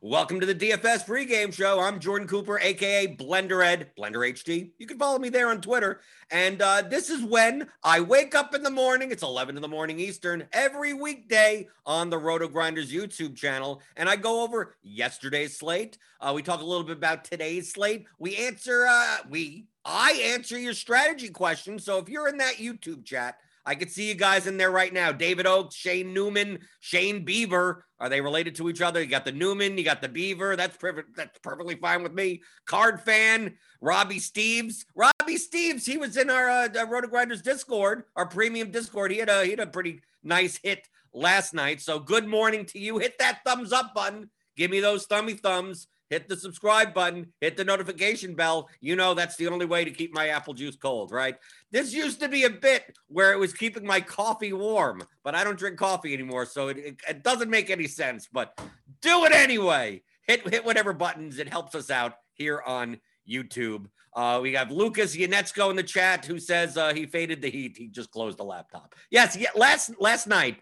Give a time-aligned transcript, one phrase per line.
[0.00, 1.80] Welcome to the DFS pregame show.
[1.80, 4.70] I'm Jordan Cooper, aka Blender Ed, Blender HD.
[4.78, 6.02] You can follow me there on Twitter.
[6.30, 9.10] And uh, this is when I wake up in the morning.
[9.10, 13.82] It's 11 in the morning Eastern every weekday on the RotoGrinders YouTube channel.
[13.96, 15.98] And I go over yesterday's slate.
[16.20, 18.06] Uh, we talk a little bit about today's slate.
[18.20, 21.84] We answer, uh, we, I answer your strategy questions.
[21.84, 24.94] So if you're in that YouTube chat, I could see you guys in there right
[24.94, 25.12] now.
[25.12, 27.84] David Oakes, Shane Newman, Shane Beaver.
[28.00, 29.02] Are they related to each other?
[29.02, 30.56] You got the Newman, you got the Beaver.
[30.56, 31.14] That's perfect.
[31.14, 32.40] That's perfectly fine with me.
[32.64, 34.86] Card fan, Robbie Steves.
[34.94, 39.10] Robbie Steves, he was in our uh, RotoGrinders Discord, our premium Discord.
[39.10, 41.82] He had a he had a pretty nice hit last night.
[41.82, 42.96] So good morning to you.
[42.96, 44.30] Hit that thumbs up button.
[44.56, 48.68] Give me those thummy thumbs hit the subscribe button, hit the notification bell.
[48.80, 51.36] You know that's the only way to keep my apple juice cold, right?
[51.70, 55.44] This used to be a bit where it was keeping my coffee warm, but I
[55.44, 58.28] don't drink coffee anymore, so it, it, it doesn't make any sense.
[58.30, 58.58] But
[59.00, 60.02] do it anyway.
[60.26, 61.38] Hit hit whatever buttons.
[61.38, 63.86] It helps us out here on YouTube.
[64.14, 67.76] Uh, we have Lucas Yanetsko in the chat who says uh, he faded the heat.
[67.76, 68.94] He just closed the laptop.
[69.10, 70.60] Yes, yeah, last last night,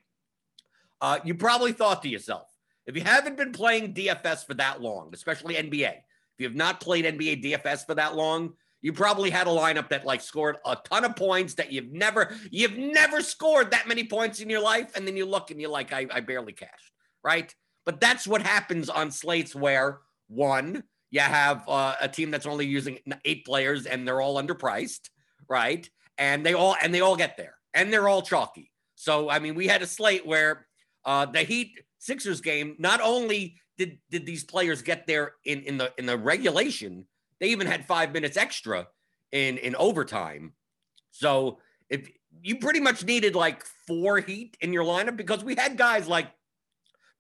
[1.01, 2.49] uh, you probably thought to yourself,
[2.87, 6.81] if you haven't been playing DFS for that long, especially NBA, if you have not
[6.81, 10.77] played NBA DFS for that long, you probably had a lineup that like scored a
[10.85, 14.93] ton of points that you've never you've never scored that many points in your life,
[14.95, 16.93] and then you look and you're like, I, I barely cashed,
[17.25, 17.53] right?
[17.85, 22.67] But that's what happens on slates where one, you have uh, a team that's only
[22.67, 25.09] using eight players and they're all underpriced,
[25.49, 25.89] right?
[26.19, 28.71] And they all and they all get there, and they're all chalky.
[28.95, 30.67] So I mean, we had a slate where
[31.05, 31.73] uh, the Heat
[32.07, 36.17] Sixers game, not only did did these players get there in in the in the
[36.17, 37.07] regulation,
[37.41, 38.87] they even had five minutes extra
[39.33, 40.53] in in overtime.
[41.11, 41.59] So
[41.91, 42.09] if
[42.43, 46.31] you pretty much needed like four Heat in your lineup because we had guys like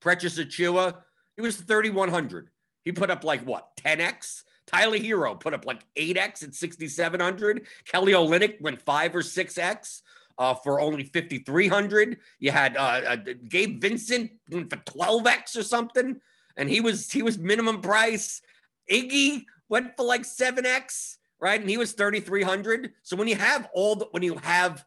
[0.01, 0.97] Precious Achiuwa,
[1.35, 2.51] he was 3100.
[2.85, 4.45] He put up like what 10x.
[4.67, 7.67] Tyler Herro put up like 8x at 6700.
[7.87, 10.03] Kelly Olynyk went five or 6x
[10.39, 12.19] uh, for only 5,300.
[12.39, 13.17] You had uh, uh,
[13.49, 16.21] Gabe Vincent for 12x or something,
[16.57, 18.43] and he was he was minimum price.
[18.91, 21.61] Iggy went for like 7x, right?
[21.61, 22.93] And he was 3,300.
[23.03, 24.85] So when you have all the when you have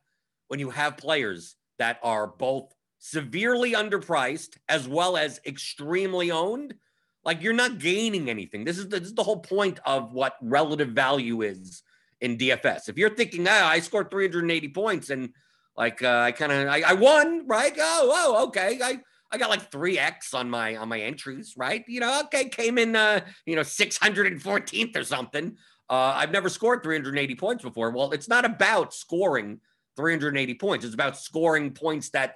[0.48, 6.76] when you have players that are both severely underpriced as well as extremely owned,
[7.24, 8.66] like you're not gaining anything.
[8.66, 11.84] This is the, this is the whole point of what relative value is
[12.22, 12.90] in DFS.
[12.90, 15.30] If you're thinking, oh, I scored 380 points and
[15.78, 17.74] like uh, I kind of I, I, won, right?
[17.78, 18.80] Oh, oh, okay.
[18.84, 19.00] I
[19.32, 21.84] I got like three X on my on my entries, right?
[21.88, 25.56] You know, okay, came in uh, you know, 614th or something.
[25.90, 27.92] Uh, I've never scored 380 points before.
[27.92, 29.60] Well, it's not about scoring
[29.96, 30.86] 380 points.
[30.86, 32.36] It's about scoring points that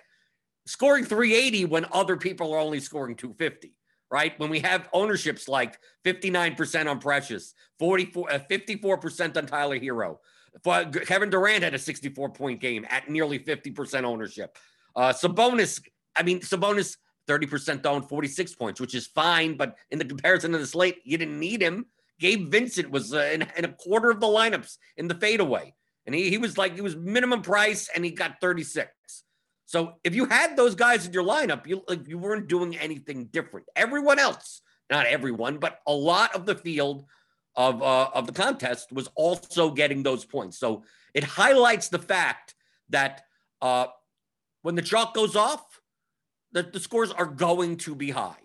[0.66, 3.74] scoring 380 when other people are only scoring 250
[4.12, 4.38] right?
[4.40, 10.18] When we have ownerships like 59% on Precious, 44, uh, 54% on Tyler Herro.
[11.06, 14.58] Kevin Durant had a 64 point game at nearly 50% ownership.
[14.96, 15.82] Uh, Sabonis,
[16.16, 16.98] I mean, Sabonis
[17.28, 19.58] 30% owned, 46 points, which is fine.
[19.58, 21.86] But in the comparison of the slate, you didn't need him.
[22.20, 25.74] Gabe Vincent was uh, in, in, a quarter of the lineups in the fadeaway.
[26.06, 28.92] And he, he was like, he was minimum price and he got 36.
[29.66, 33.26] So if you had those guys in your lineup, you like you weren't doing anything
[33.26, 33.68] different.
[33.76, 37.06] Everyone else, not everyone, but a lot of the field
[37.56, 40.60] of uh, of the contest was also getting those points.
[40.60, 42.56] So it highlights the fact
[42.90, 43.22] that
[43.62, 43.88] uh,
[44.62, 45.82] when the chalk goes off,
[46.52, 48.36] that the scores are going to be high.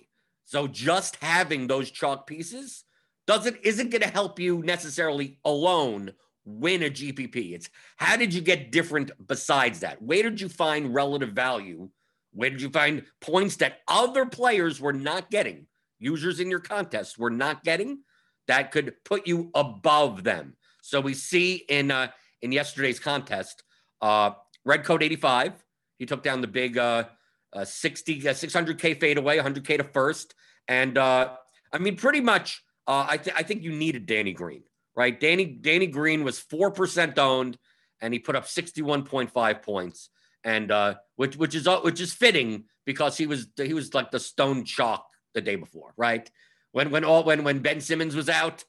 [0.44, 2.84] So just having those chalk pieces
[3.26, 6.12] doesn't isn't going to help you necessarily alone
[6.48, 7.52] win a GPP.
[7.52, 10.00] It's how did you get different besides that?
[10.00, 11.90] Where did you find relative value?
[12.32, 15.66] Where did you find points that other players were not getting?
[15.98, 18.00] Users in your contest were not getting
[18.46, 20.54] that could put you above them.
[20.80, 22.08] So we see in uh,
[22.40, 23.62] in yesterday's contest,
[24.00, 24.30] uh,
[24.64, 25.52] Red Coat 85,
[25.98, 27.04] he took down the big uh,
[27.52, 30.34] uh 60 uh, 600k fadeaway, 100k to first,
[30.66, 31.34] and uh,
[31.72, 32.64] I mean pretty much.
[32.86, 34.62] Uh, I, th- I think you needed Danny Green
[34.98, 35.18] right?
[35.20, 37.56] Danny Danny Green was four percent owned,
[38.00, 40.10] and he put up sixty one point five points,
[40.42, 44.18] and uh, which which is which is fitting because he was he was like the
[44.18, 46.28] stone chalk the day before, right?
[46.72, 48.64] When when all when when Ben Simmons was out,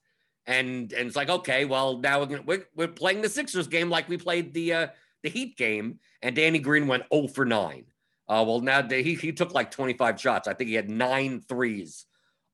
[0.46, 3.90] and and it's like okay, well now we're gonna, we're, we're playing the Sixers game
[3.90, 4.88] like we played the uh,
[5.24, 7.86] the Heat game, and Danny Green went 0 for nine.
[8.28, 10.48] Uh, well, now he he took like 25 shots.
[10.48, 12.06] I think he had nine threes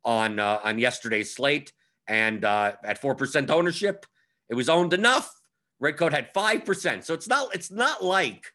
[0.06, 1.74] on uh, on yesterday's slate.
[2.08, 4.06] And uh, at 4% ownership,
[4.50, 5.34] it was owned enough.
[5.80, 7.04] Redcoat had 5%.
[7.04, 8.54] So it's not, it's not like,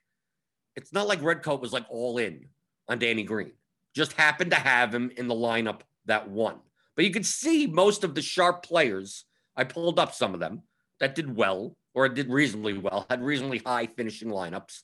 [0.77, 2.47] it's not like Redcoat was like all in
[2.89, 3.53] on Danny Green.
[3.95, 6.57] Just happened to have him in the lineup that won.
[6.97, 9.25] But you could see most of the sharp players.
[9.57, 10.63] I pulled up some of them
[11.01, 14.83] that did well or did reasonably well, had reasonably high finishing lineups.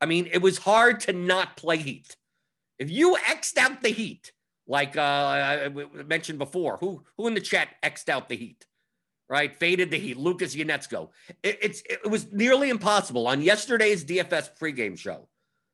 [0.00, 2.16] I mean, it was hard to not play Heat.
[2.78, 4.32] If you X'd out the Heat,
[4.66, 5.68] like uh, I
[6.06, 8.66] mentioned before, who who in the chat X'd out the Heat?
[9.28, 9.56] right?
[9.56, 11.08] Faded the Heat, Lucas Yanetsko.
[11.42, 15.28] It, it's it was nearly impossible on yesterday's DFS pregame show.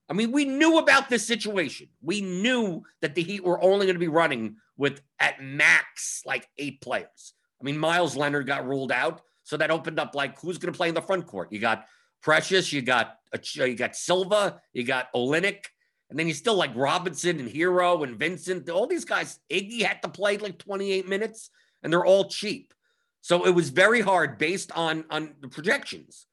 [0.08, 1.88] I mean, we knew about this situation.
[2.02, 6.48] We knew that the Heat were only going to be running with at max like
[6.58, 7.34] eight players.
[7.60, 10.76] I mean, Meyers Leonard got ruled out, so that opened up like who's going to
[10.76, 11.52] play in the front court.
[11.52, 11.86] You got
[12.22, 13.16] Precious, you got
[13.54, 15.64] you got Silva, you got Olynyk,
[16.10, 18.68] and then you still like Robinson and Herro and Vincent.
[18.68, 21.50] All these guys, Iggy had to play like 28 minutes,
[21.82, 22.74] and they're all cheap.
[23.22, 26.26] So it was very hard based on on the projections.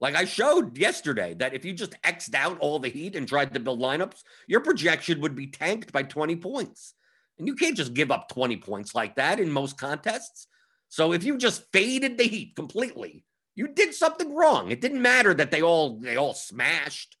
[0.00, 3.54] Like I showed yesterday that if you just X'd out all the heat and tried
[3.54, 6.94] to build lineups, your projection would be tanked by 20 points.
[7.38, 10.46] And you can't just give up 20 points like that in most contests.
[10.88, 13.24] So if you just faded the heat completely,
[13.54, 14.70] you did something wrong.
[14.70, 17.16] It didn't matter that they all they all smashed,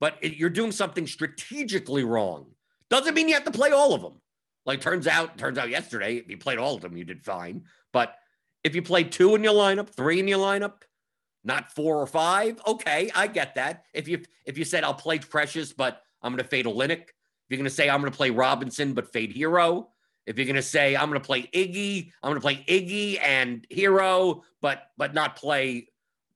[0.00, 2.46] but it, you're doing something strategically wrong.
[2.90, 4.20] Doesn't mean you have to play all of them.
[4.64, 7.64] Like turns out, turns out yesterday, if you played all of them, you did fine.
[7.92, 8.14] But
[8.64, 10.82] if you play two in your lineup, three in your lineup,
[11.44, 13.84] not four or five, okay, I get that.
[13.94, 17.00] If you if you said I'll play Precious, but I'm going to fade Olynyk.
[17.00, 19.88] If you're going to say I'm going to play Robinson, but fade Herro,
[20.28, 23.18] If you're going to say I'm going to play Iggy, I'm going to play Iggy
[23.22, 25.88] and Herro, but but not play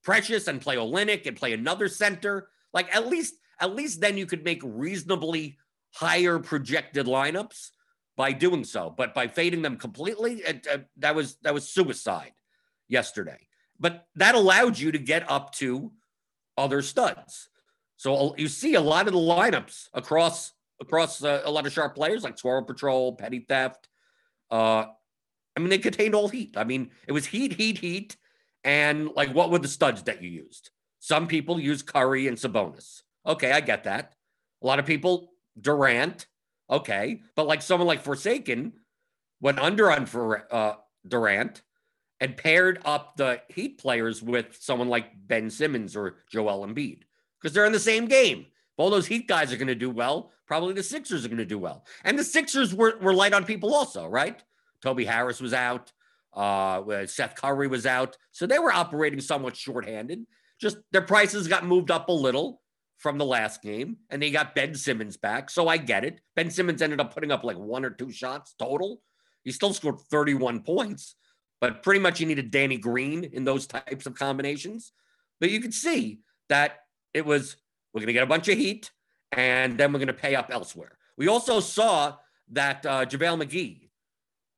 [0.03, 2.49] Precious and play Olynyk and play another center.
[2.73, 5.57] Like at least at least then you could make reasonably
[5.95, 7.71] higher projected lineups
[8.17, 8.93] by doing so.
[8.95, 12.33] But by fading them completely, it, uh, that was that was suicide
[12.89, 13.47] yesterday.
[13.79, 15.93] But that allowed you to get up to
[16.59, 17.49] other studs.
[17.97, 21.95] So you see a lot of the lineups across across uh, a lot of sharp
[21.95, 23.89] players like Squirrel Patrol, Petty Theft.
[24.51, 24.87] Uh,
[25.57, 26.57] I mean, they contained all heat.
[26.57, 28.17] I mean, it was heat, heat, heat,
[28.65, 30.71] and like what were the studs that you used?
[30.99, 33.02] Some people use Curry and Sabonis.
[33.27, 34.15] Okay, I get that.
[34.63, 36.27] A lot of people Durant.
[36.71, 37.23] Okay.
[37.35, 38.73] But like someone like Forsaken
[39.41, 40.75] went under on for uh,
[41.07, 41.63] Durant
[42.21, 47.03] and paired up the Heat players with someone like Ben Simmons or Joel Embiid
[47.41, 48.47] because they're in the same game.
[48.77, 51.45] All those Heat guys are going to do well, probably the Sixers are going to
[51.45, 51.85] do well.
[52.05, 54.43] And the Sixers were, were light on people also, right?
[54.81, 55.93] Toby Harris was out.
[56.33, 58.17] Uh, Seth Curry was out.
[58.31, 60.25] So they were operating somewhat shorthanded.
[60.59, 62.62] Just their prices got moved up a little
[63.03, 65.51] from the last game, and they got Ben Simmons back.
[65.51, 66.21] So I get it.
[66.37, 69.03] Ben Simmons ended up putting up like one or two shots total.
[69.43, 71.17] He still scored 31 points,
[71.61, 74.93] but pretty much you needed Danny Green in those types of combinations.
[75.41, 76.79] But you could see that
[77.13, 77.57] it was
[77.93, 78.93] we're going to get a bunch of heat,
[79.33, 80.97] and then we're going to pay up elsewhere.
[81.19, 82.17] We also saw
[82.53, 83.89] that uh, JaVale McGee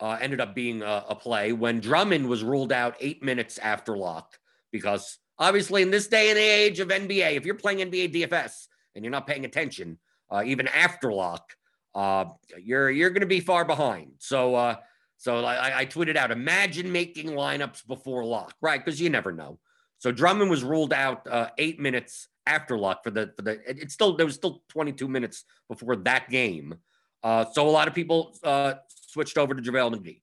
[0.00, 3.96] uh, ended up being a, a play when Drummond was ruled out eight minutes after
[3.96, 4.38] lock
[4.70, 9.04] because Obviously, in this day and age of NBA, if you're playing NBA DFS and
[9.04, 9.98] you're not paying attention,
[10.31, 11.54] uh, even after lock,
[11.94, 12.26] uh,
[12.62, 14.12] you're you're going to be far behind.
[14.19, 14.76] So, uh,
[15.16, 18.84] so I, I tweeted out: Imagine making lineups before lock, right?
[18.84, 19.58] Because you never know.
[19.98, 23.60] So Drummond was ruled out uh, eight minutes after lock for the for the.
[23.67, 26.74] It's still there was still 22 minutes before that game.
[27.22, 30.05] Uh, so a lot of people uh, switched over to JaVale McGee.
[30.05, 30.20] He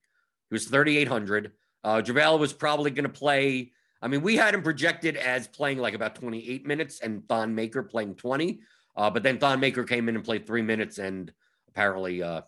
[0.51, 1.51] was 3,800.
[1.83, 5.77] Uh, JaVale was probably going to play I mean, we had him projected as playing
[5.77, 8.59] like about 28 minutes and Thon Maker playing 20.
[8.95, 11.31] Uh, but then Thon Maker came in and played three minutes and
[11.69, 12.41] apparently uh,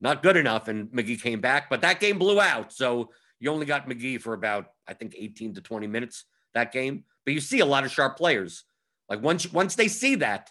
[0.00, 0.68] not good enough.
[0.68, 2.72] And McGee came back, but that game blew out.
[2.72, 7.04] So you only got McGee for about, I think, 18 to 20 minutes that game.
[7.24, 8.64] But you see a lot of sharp players.
[9.08, 10.50] Like once once they see that,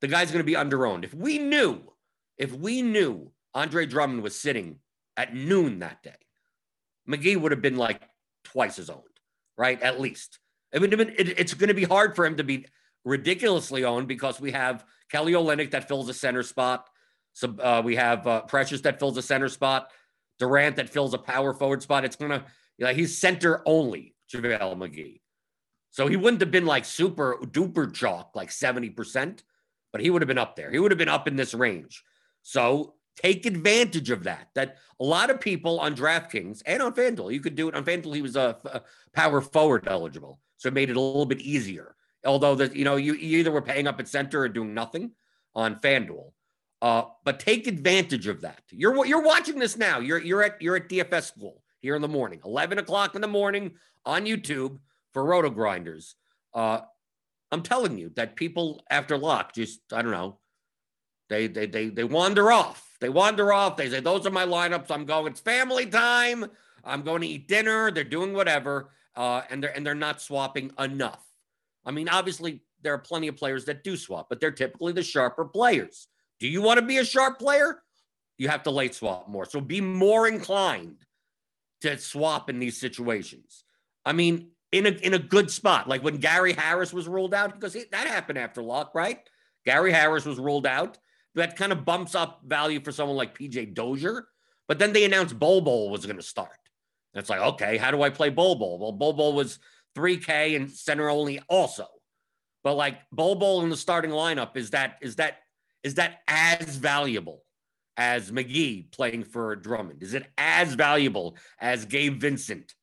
[0.00, 1.04] the guy's going to be under owned.
[1.04, 1.82] If we knew,
[2.38, 4.78] if we knew Andre Drummond was sitting
[5.16, 6.16] at noon that day,
[7.06, 8.00] McGee would have been like
[8.44, 9.11] twice his owned
[9.56, 9.80] right?
[9.82, 10.38] At least.
[10.74, 12.66] I mean, it's going to be hard for him to be
[13.04, 16.88] ridiculously owned because we have Kelly Olynyk that fills a center spot.
[17.34, 19.90] So uh, we have uh, Precious that fills a center spot.
[20.38, 22.04] Durant that fills a power forward spot.
[22.04, 22.46] It's gonna,
[22.78, 25.20] you know, he's center only, JaVale McGee.
[25.90, 29.42] So he wouldn't have been like super duper chalk, like 70%,
[29.92, 30.70] but he would have been up there.
[30.70, 32.02] He would have been up in this range.
[32.42, 34.48] So Take advantage of that.
[34.54, 37.84] That a lot of people on DraftKings and on FanDuel, you could do it on
[37.84, 38.14] FanDuel.
[38.14, 41.94] He was a, a power forward eligible, so it made it a little bit easier.
[42.24, 45.12] Although that you know you, you, either were paying up at center or doing nothing
[45.54, 46.32] on FanDuel.
[46.80, 48.62] Uh, but take advantage of that.
[48.70, 49.98] You're you're watching this now.
[49.98, 53.28] You're you're at you're at DFS school here in the morning, 11 o'clock in the
[53.28, 53.72] morning
[54.06, 54.78] on YouTube
[55.12, 56.14] for RotoGrinders.
[56.54, 56.80] Uh,
[57.50, 60.38] I'm telling you that people after lock just I don't know,
[61.28, 63.76] they they they they wander off They wander off.
[63.76, 64.90] They say, Those are my lineups.
[64.90, 66.46] I'm going, it's family time.
[66.84, 67.90] I'm going to eat dinner.
[67.90, 68.90] They're doing whatever.
[69.16, 71.22] Uh, and they're and they're not swapping enough.
[71.84, 75.02] I mean, obviously, there are plenty of players that do swap, but they're typically the
[75.02, 76.06] sharper players.
[76.38, 77.82] Do you want to be a sharp player?
[78.38, 79.46] You have to late swap more.
[79.46, 81.04] So be more inclined
[81.82, 83.64] to swap in these situations.
[84.04, 87.52] I mean, in a in a good spot, like when Gary Harris was ruled out,
[87.52, 89.18] because he, that happened after luck, right?
[89.66, 90.98] Gary Harris was ruled out.
[91.34, 94.26] That kind of bumps up value for someone like PJ Dozier.
[94.68, 96.50] But then they announced Bol Bol was going to start.
[97.14, 98.78] And it's like, okay, how do I play Bol Bol?
[98.78, 99.58] Well, Bol Bol was
[99.96, 101.86] 3K and center only also.
[102.64, 105.38] But like Bol Bol in the starting lineup, is that is that
[105.82, 107.42] is that as valuable
[107.96, 110.02] as McGee playing for Drummond?
[110.02, 112.74] Is it as valuable as Gabe Vincent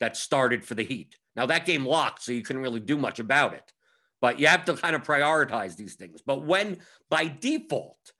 [0.00, 1.16] that started for the Heat?
[1.36, 3.72] Now that game locked, so you couldn't really do much about it.
[4.20, 6.22] But you have to kind of prioritize these things.
[6.24, 8.12] But when by default,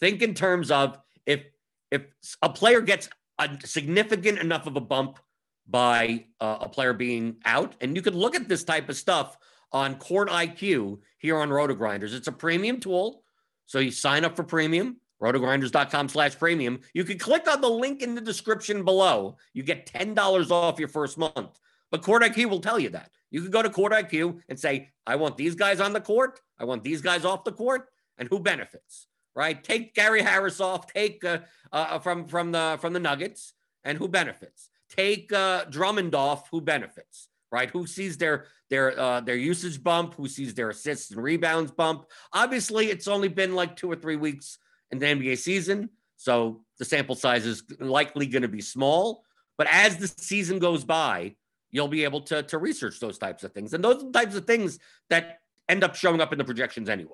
[0.00, 1.42] think in terms of if
[1.90, 2.02] if
[2.42, 5.18] a player gets a significant enough of a bump
[5.66, 9.36] by uh, a player being out, and you could look at this type of stuff
[9.72, 12.14] on Court IQ here on RotoGrinders.
[12.14, 13.22] It's a premium tool.
[13.66, 16.80] So you sign up for premium, rotogrinders.com slash premium.
[16.94, 19.36] You can click on the link in the description below.
[19.52, 21.58] You get $10 off your first month.
[21.90, 23.10] But Court IQ will tell you that.
[23.30, 26.40] You can go to Court IQ and say, I want these guys on the court.
[26.58, 27.88] I want these guys off the court.
[28.18, 29.62] And who benefits, right?
[29.62, 31.38] Take Gary Harris off, take uh,
[31.72, 33.52] uh, from, from, the, from the Nuggets,
[33.84, 34.70] and who benefits?
[34.90, 37.28] Take uh, Drummond off, who benefits?
[37.50, 37.70] right?
[37.70, 40.14] Who sees their their uh, their usage bump?
[40.14, 42.06] Who sees their assists and rebounds bump?
[42.32, 44.58] Obviously, it's only been like two or three weeks
[44.90, 49.24] in the NBA season, so the sample size is likely going to be small.
[49.56, 51.34] But as the season goes by,
[51.70, 54.78] you'll be able to to research those types of things, and those types of things
[55.10, 57.12] that end up showing up in the projections anyway.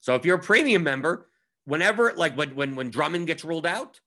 [0.00, 1.28] So if you're a premium member,
[1.64, 4.00] whenever like when when when Drummond gets ruled out,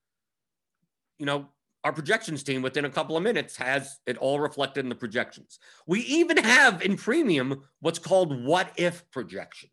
[1.18, 1.48] you know
[1.84, 5.60] our projections team within a couple of minutes has it all reflected in the projections.
[5.88, 9.72] We even have in premium what's called what if projections.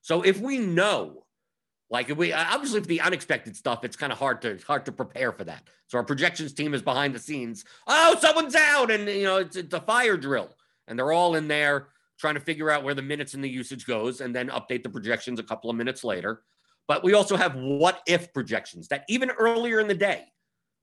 [0.00, 1.23] So if we know,
[1.94, 5.32] like we obviously for the unexpected stuff, it's kind of hard to hard to prepare
[5.32, 5.62] for that.
[5.86, 7.64] So our projections team is behind the scenes.
[7.86, 10.50] Oh, someone's out, and you know it's, it's a fire drill,
[10.88, 13.86] and they're all in there trying to figure out where the minutes and the usage
[13.86, 16.42] goes, and then update the projections a couple of minutes later.
[16.86, 20.26] But we also have what if projections that even earlier in the day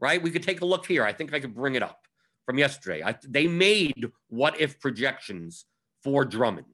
[0.02, 0.22] right?
[0.22, 1.06] We could take a look here.
[1.06, 2.08] I think I could bring it up
[2.46, 3.04] from yesterday.
[3.04, 5.66] I, they made what if projections
[6.04, 6.66] for Drummond.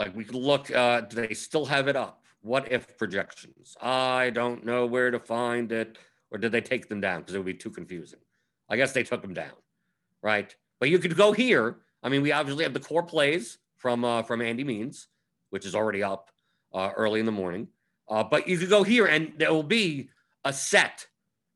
[0.00, 2.17] Like we could look, uh, do they still have it up?
[2.42, 3.76] What if projections?
[3.80, 5.98] I don't know where to find it.
[6.30, 7.20] Or did they take them down?
[7.20, 8.20] Because it would be too confusing.
[8.68, 9.54] I guess they took them down,
[10.22, 10.54] right?
[10.78, 11.78] But you could go here.
[12.02, 15.08] I mean, we obviously have the core plays from uh, from Andy Means,
[15.50, 16.30] which is already up
[16.74, 17.68] uh, early in the morning.
[18.08, 20.10] Uh, but you could go here, and there will be
[20.44, 21.06] a set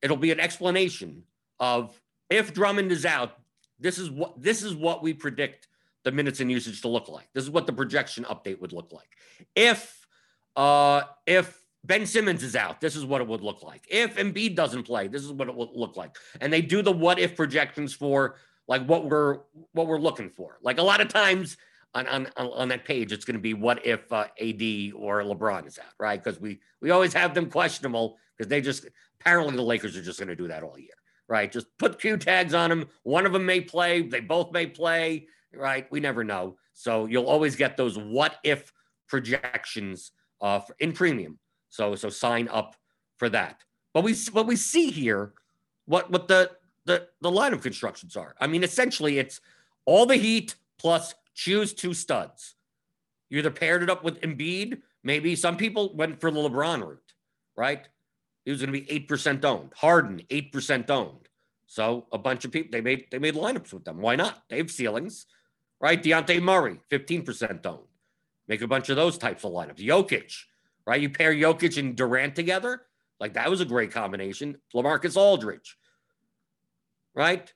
[0.02, 1.22] It'll be an explanation
[1.60, 1.98] of
[2.28, 3.38] if Drummond is out,
[3.78, 5.68] this is what this is what we predict
[6.02, 7.28] the minutes and usage to look like.
[7.32, 9.08] This is what the projection update would look like.
[9.54, 10.01] If
[10.56, 13.86] uh if Ben Simmons is out, this is what it would look like.
[13.90, 16.16] If Embiid doesn't play, this is what it would look like.
[16.40, 18.36] And they do the what if projections for
[18.68, 19.40] like what we're
[19.72, 20.58] what we're looking for.
[20.62, 21.56] Like a lot of times
[21.94, 25.66] on on on that page, it's going to be what if uh, AD or LeBron
[25.66, 26.22] is out, right?
[26.22, 28.86] Because we we always have them questionable because they just
[29.20, 30.94] apparently the Lakers are just going to do that all year,
[31.28, 31.50] right?
[31.50, 32.88] Just put Q tags on them.
[33.02, 35.90] One of them may play, they both may play, right?
[35.90, 36.56] We never know.
[36.74, 38.72] So you'll always get those what if
[39.08, 40.12] projections
[40.42, 41.38] uh, in premium.
[41.68, 42.76] So so sign up
[43.16, 43.62] for that.
[43.94, 45.32] But we what we see here,
[45.86, 46.50] what what the
[46.84, 48.34] the the line of constructions are.
[48.40, 49.40] I mean, essentially, it's
[49.86, 52.56] all the heat plus choose two studs.
[53.30, 54.82] You either paired it up with Embiid.
[55.02, 57.14] Maybe some people went for the LeBron route,
[57.56, 57.88] right?
[58.44, 59.72] He was going to be 8% owned.
[59.74, 61.28] Harden, 8% owned.
[61.66, 63.98] So a bunch of people, they made they made lineups with them.
[63.98, 64.42] Why not?
[64.50, 65.26] They have ceilings,
[65.80, 66.02] right?
[66.02, 67.78] Dejounte Murray, 15% owned.
[68.52, 69.78] Make a bunch of those types of lineups.
[69.78, 70.36] Jokic,
[70.86, 71.00] right?
[71.00, 72.82] You pair Jokic and Durant together.
[73.18, 74.58] Like that was a great combination.
[74.74, 75.78] LaMarcus Aldridge,
[77.14, 77.50] right?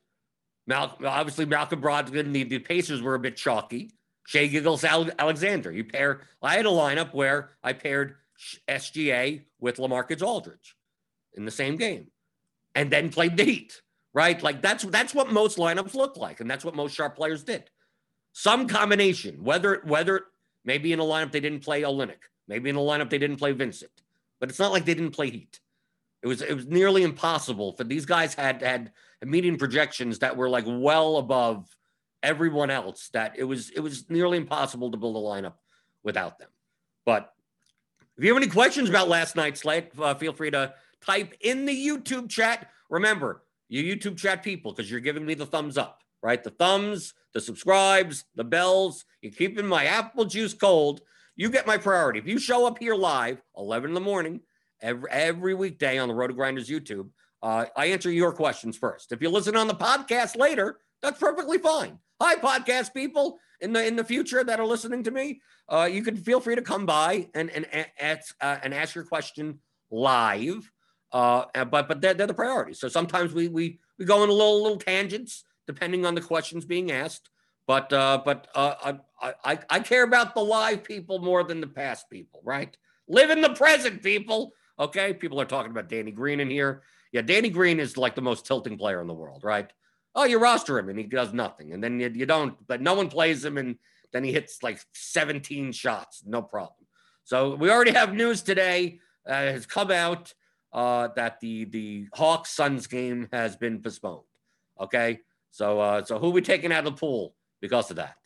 [0.66, 3.90] Mal- obviously, Malcolm Brogdon, the, the Pacers were a bit chalky.
[4.24, 5.70] Shai Gilgeous-Alexander.
[5.70, 8.14] You pair, I had a lineup where I paired
[8.66, 10.76] SGA with LaMarcus Aldridge
[11.34, 12.06] in the same game
[12.74, 13.82] and then played the Heat,
[14.14, 14.42] right?
[14.42, 17.68] Like that's that's what most lineups look like, and that's what most sharp players did.
[18.32, 20.22] Some combination, whether whether
[20.66, 23.52] maybe in a lineup they didn't play Olynyk, maybe in a lineup they didn't play
[23.52, 24.02] Vincent,
[24.40, 25.61] but it's not like they didn't play Heat.
[26.23, 28.92] It was it was nearly impossible for these guys had had
[29.25, 31.66] median projections that were like well above
[32.23, 33.08] everyone else.
[33.12, 35.54] That it was it was nearly impossible to build a lineup
[36.02, 36.50] without them.
[37.04, 37.32] But
[38.16, 40.73] If you have any questions about last night's slate, uh, feel free to
[41.04, 42.70] type in the YouTube chat.
[42.88, 46.42] Remember, you YouTube chat people, because you're giving me the thumbs up, right?
[46.42, 49.05] The thumbs, the subscribes, the bells.
[49.21, 51.02] You're keeping my apple juice cold.
[51.37, 52.19] You get my priority.
[52.19, 54.40] If you show up here live, 11 in the morning,
[54.81, 57.11] every, every weekday on the RotoGrinders YouTube,
[57.43, 59.12] uh, I answer your questions first.
[59.12, 61.99] If you listen on the podcast later, that's perfectly fine.
[62.23, 65.43] Hi, podcast people in the in the future that are listening to me.
[65.69, 67.66] Uh, you can feel free to come by and and
[68.00, 69.59] ask uh, and ask your question
[69.90, 70.73] live.
[71.12, 72.81] Uh, but but they're, they're the priorities.
[72.81, 76.64] So sometimes we we we go in a little little tangents depending on the questions
[76.64, 77.30] being asked.
[77.66, 81.66] But uh, but uh, I, I I care about the live people more than the
[81.66, 82.76] past people, right?
[83.08, 84.52] Live in the present, people.
[84.78, 86.82] Okay, people are talking about Danny Green in here.
[87.12, 89.70] Yeah, Danny Green is like the most tilting player in the world, right?
[90.14, 92.54] Oh, you roster him and he does nothing, and then you, you don't.
[92.66, 93.76] But no one plays him, and
[94.12, 96.87] then he hits like 17 shots, no problem.
[97.25, 100.32] So we already have news today uh, has come out
[100.73, 104.23] uh, that the the Hawks Suns game has been postponed.
[104.80, 105.20] Okay,
[105.56, 108.18] so uh, so who are we taking out of the pool because of that?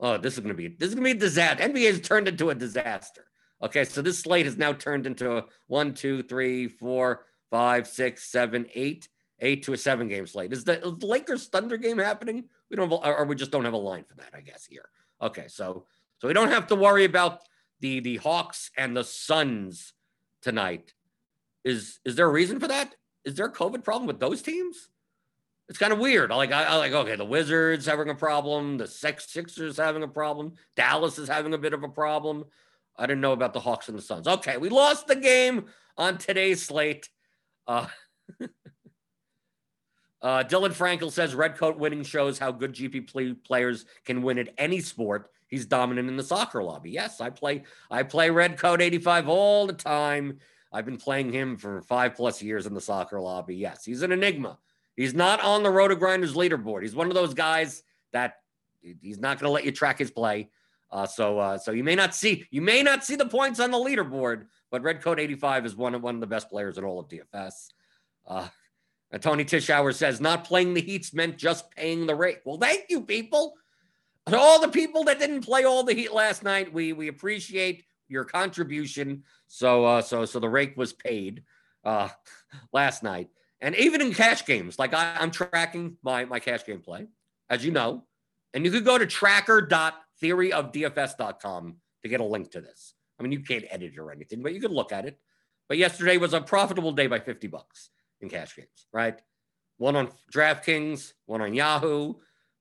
[0.00, 1.62] Oh, this is gonna be this is gonna be a disaster.
[1.62, 3.24] NBA has turned into a disaster.
[3.62, 8.24] Okay, so this slate has now turned into a one, two, three, four, five, six,
[8.24, 9.08] seven, eight,
[9.38, 10.52] eight to a seven game slate.
[10.52, 12.46] Is the, is the Lakers Thunder game happening?
[12.68, 14.66] We don't, or we just don't have a line for that, I guess.
[14.66, 14.88] Here,
[15.22, 15.86] okay, so
[16.18, 17.42] so we don't have to worry about
[17.78, 19.92] the the Hawks and the Suns
[20.42, 20.94] tonight.
[21.64, 22.96] Is is there a reason for that?
[23.24, 24.88] Is there a COVID problem with those teams?
[25.68, 26.30] It's kind of weird.
[26.30, 30.02] I like I, I like okay, the Wizards having a problem, the Sex Sixers having
[30.02, 32.44] a problem, Dallas is having a bit of a problem.
[32.96, 34.28] I didn't know about the Hawks and the Suns.
[34.28, 35.66] Okay, we lost the game
[35.98, 37.08] on today's slate.
[37.66, 37.88] Uh,
[40.22, 44.54] uh, Dylan Frankel says red coat winning shows how good GP players can win at
[44.56, 45.30] any sport.
[45.48, 46.90] He's dominant in the soccer lobby.
[46.90, 47.64] Yes, I play.
[47.90, 50.38] I play red coat 85 all the time.
[50.72, 53.56] I've been playing him for five plus years in the soccer lobby.
[53.56, 54.58] Yes, he's an enigma.
[54.96, 56.82] He's not on the RotoGrinders leaderboard.
[56.82, 57.82] He's one of those guys
[58.12, 58.36] that
[58.80, 60.50] he's not going to let you track his play.
[60.90, 63.70] Uh, so, uh, so you may not see you may not see the points on
[63.70, 66.84] the leaderboard, but Red Coat 85 is one of one of the best players in
[66.84, 67.68] all of DFS.
[68.26, 68.48] Uh,
[69.20, 72.40] Tony Tischauer says not playing the Heats meant just paying the rake.
[72.44, 73.54] Well, thank you, people.
[74.26, 77.84] To all the people that didn't play all the Heat last night, we we appreciate
[78.08, 79.24] your contribution.
[79.48, 81.42] So, uh, so, so the rake was paid
[81.84, 82.08] uh,
[82.72, 83.28] last night,
[83.60, 87.06] and even in cash games, like I, I'm tracking my my cash game play,
[87.48, 88.04] as you know,
[88.54, 92.94] and you could go to tracker.theoryofdfs.com to get a link to this.
[93.18, 95.18] I mean, you can't edit it or anything, but you could look at it.
[95.68, 97.90] But yesterday was a profitable day by 50 bucks
[98.20, 99.20] in cash games, right?
[99.78, 102.14] One on DraftKings, one on Yahoo.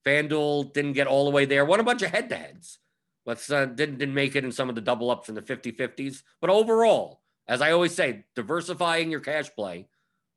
[0.05, 1.65] FanDuel didn't get all the way there.
[1.65, 2.79] Won a bunch of head to heads.
[3.25, 5.71] Let's uh, didn't, didn't make it in some of the double ups in the 50
[5.71, 6.21] 50s.
[6.41, 9.88] But overall, as I always say, diversifying your cash play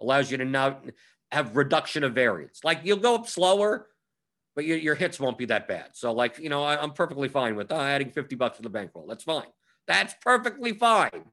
[0.00, 0.80] allows you to now
[1.30, 2.60] have reduction of variance.
[2.64, 3.86] Like you'll go up slower,
[4.54, 5.90] but your, your hits won't be that bad.
[5.92, 8.70] So, like, you know, I, am perfectly fine with uh, adding 50 bucks to the
[8.70, 9.06] bankroll.
[9.06, 9.46] That's fine.
[9.86, 11.24] That's perfectly fine.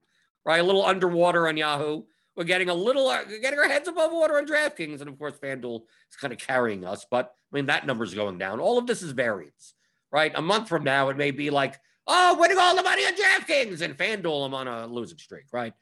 [0.46, 0.60] Right?
[0.60, 2.04] A little underwater on Yahoo.
[2.36, 5.00] We're getting a little, uh, getting our heads above water on DraftKings.
[5.00, 7.06] And of course, FanDuel is kind of carrying us.
[7.10, 8.60] But I mean, that number's going down.
[8.60, 9.74] All of this is variance
[10.16, 10.32] right?
[10.34, 13.82] A month from now, it may be like, oh, winning all the money on DraftKings
[13.82, 15.74] and FanDuel, I'm on a losing streak, right?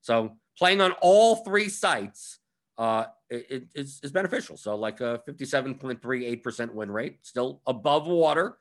[0.00, 2.38] So playing on all three sites
[2.76, 4.56] uh, it, it's, beneficial.
[4.56, 8.58] So like a 57.38% win rate, still above water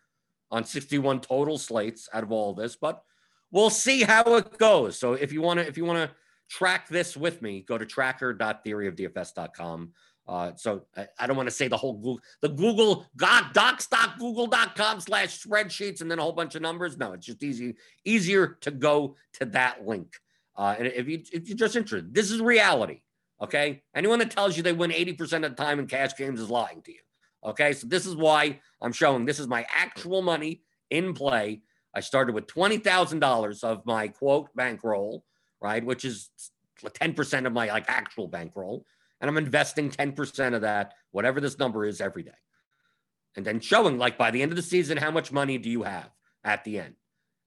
[0.50, 3.04] on 61 total slates out of all of this, but
[3.52, 4.98] we'll see how it goes.
[4.98, 6.10] So if you want to, if you want to
[6.50, 9.92] track this with me, go to tracker.theoryofdfs.com.
[10.28, 15.00] Uh, so I, I don't want to say the whole Google, the Google God docs.google.com
[15.00, 16.98] slash spreadsheets and then a whole bunch of numbers.
[16.98, 20.20] No, it's just easy, easier to go to that link.
[20.60, 23.02] Uh, and if you if you're just interested, this is reality.
[23.42, 23.82] Okay.
[23.96, 26.82] Anyone that tells you they win 80% of the time in cash games is lying
[26.82, 27.00] to you.
[27.46, 27.72] Okay.
[27.72, 31.62] So this is why I'm showing this is my actual money in play.
[31.96, 35.24] I started with $20,000 of my quote bankroll,
[35.62, 35.84] right?
[35.84, 36.30] Which is
[36.84, 38.86] 10% of my like actual bankroll
[39.22, 42.32] and I'm investing 10% of that, whatever this number is, every day.
[43.36, 45.84] And then showing like by the end of the season, how much money do you
[45.84, 46.10] have
[46.44, 46.96] at the end?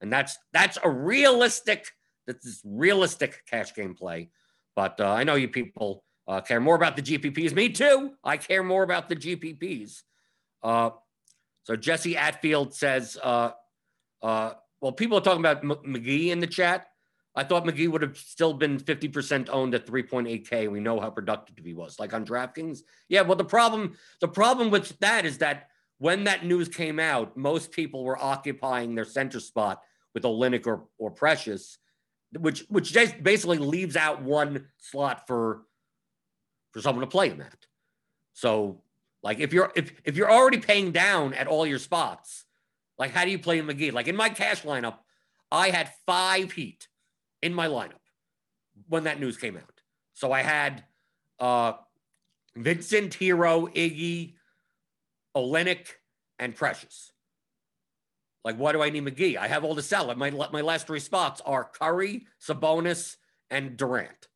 [0.01, 1.89] And that's that's a realistic,
[2.27, 4.31] that's is realistic cash game play.
[4.75, 7.55] But uh, I know you people uh, care more about the GPPs.
[7.55, 8.13] Me too.
[8.23, 10.03] I care more about the GPPs.
[10.63, 10.91] Uh,
[11.65, 13.51] so Jesse Atfield says, uh,
[14.23, 16.87] uh, well, people are talking about M- McGee in the chat.
[17.35, 20.71] I thought McGee would have still been 50% owned at 3.8K.
[20.71, 21.99] We know how productive he was.
[21.99, 22.81] Like on DraftKings.
[23.09, 27.37] Yeah, well, the problem, the problem with that is that when that news came out,
[27.37, 29.81] most people were occupying their center spot
[30.15, 31.79] with Olynyk or, or Precious.
[32.39, 35.63] Which which just basically leaves out one slot for
[36.73, 37.67] for someone to play in that.
[38.33, 38.83] So
[39.23, 42.45] like if you're if if you're already paying down at all your spots,
[42.99, 43.93] like how do you play McGee?
[43.93, 44.99] Like in my cash lineup,
[45.51, 46.89] I had five Heat
[47.43, 47.93] in my lineup
[48.89, 49.81] when that news came out.
[50.15, 50.85] So I had
[51.39, 51.75] uh
[52.57, 54.35] Vincent, Herro, Iggy,
[55.37, 55.87] Olynyk,
[56.39, 57.12] and Precious.
[58.45, 59.37] Like, why do I need McGee?
[59.37, 60.19] I have all the salad.
[60.19, 63.17] My my last three spots are Curry, Sabonis,
[63.51, 64.29] and Durant.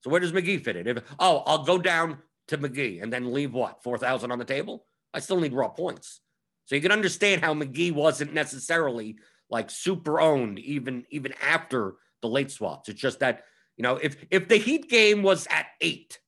[0.00, 0.86] So where does McGee fit in?
[0.86, 2.18] If oh, I'll go down
[2.48, 4.84] to McGee and then leave what four thousand on the table.
[5.12, 6.20] I still need raw points.
[6.66, 9.16] So you can understand how McGee wasn't necessarily
[9.50, 12.88] like super owned even even after the late swaps.
[12.88, 13.44] It's just that
[13.76, 16.20] you know if if the Heat game was at eight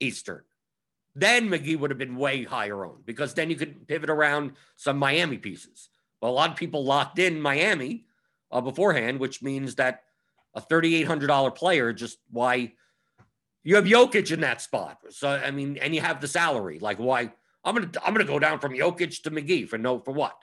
[0.00, 0.42] Eastern,
[1.14, 4.96] then McGee would have been way higher owned because then you could pivot around some
[4.98, 5.90] Miami pieces.
[6.22, 8.04] A lot of people locked in Miami
[8.50, 10.02] uh, beforehand, which means that
[10.54, 12.72] a $3,800 player just why
[13.64, 14.98] you have Jokic in that spot.
[15.10, 16.78] So I mean, and you have the salary.
[16.78, 17.32] Like why
[17.64, 20.36] I'm gonna I'm gonna go down from Jokic to McGee for no for what?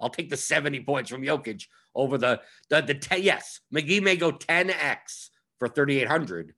[0.00, 2.40] I'll take the 70 points from Jokic over the
[2.70, 6.54] the the 10, yes, McGee may go 10x for 3,800,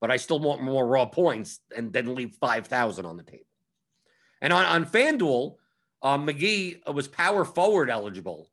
[0.00, 3.46] but I still want more raw points and then leave 5,000 on the table.
[4.40, 5.56] And on, on FanDuel,
[6.04, 8.50] uh, McGee was power forward eligible.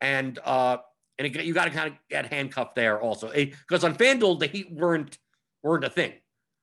[0.00, 0.78] And uh,
[1.18, 3.30] and it, you got to kind of get handcuffed there also.
[3.32, 5.18] Because on FanDuel, the Heat weren't
[5.62, 6.12] weren't a thing,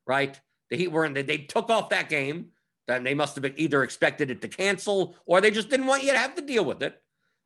[0.05, 0.39] right?
[0.69, 2.47] The Heat weren't, they, they took off that game.
[2.87, 6.11] Then they must have either expected it to cancel or they just didn't want you
[6.11, 7.01] to have to deal with it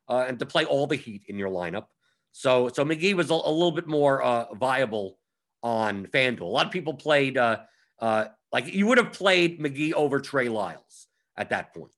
[0.08, 1.86] uh, and to play all the Heat in your lineup.
[2.32, 5.18] So so McGee was a, a little bit more uh, viable
[5.62, 6.42] on FanDuel.
[6.42, 7.60] A lot of people played uh,
[7.98, 11.92] uh, like you would have played McGee over Trey Lyles at that point.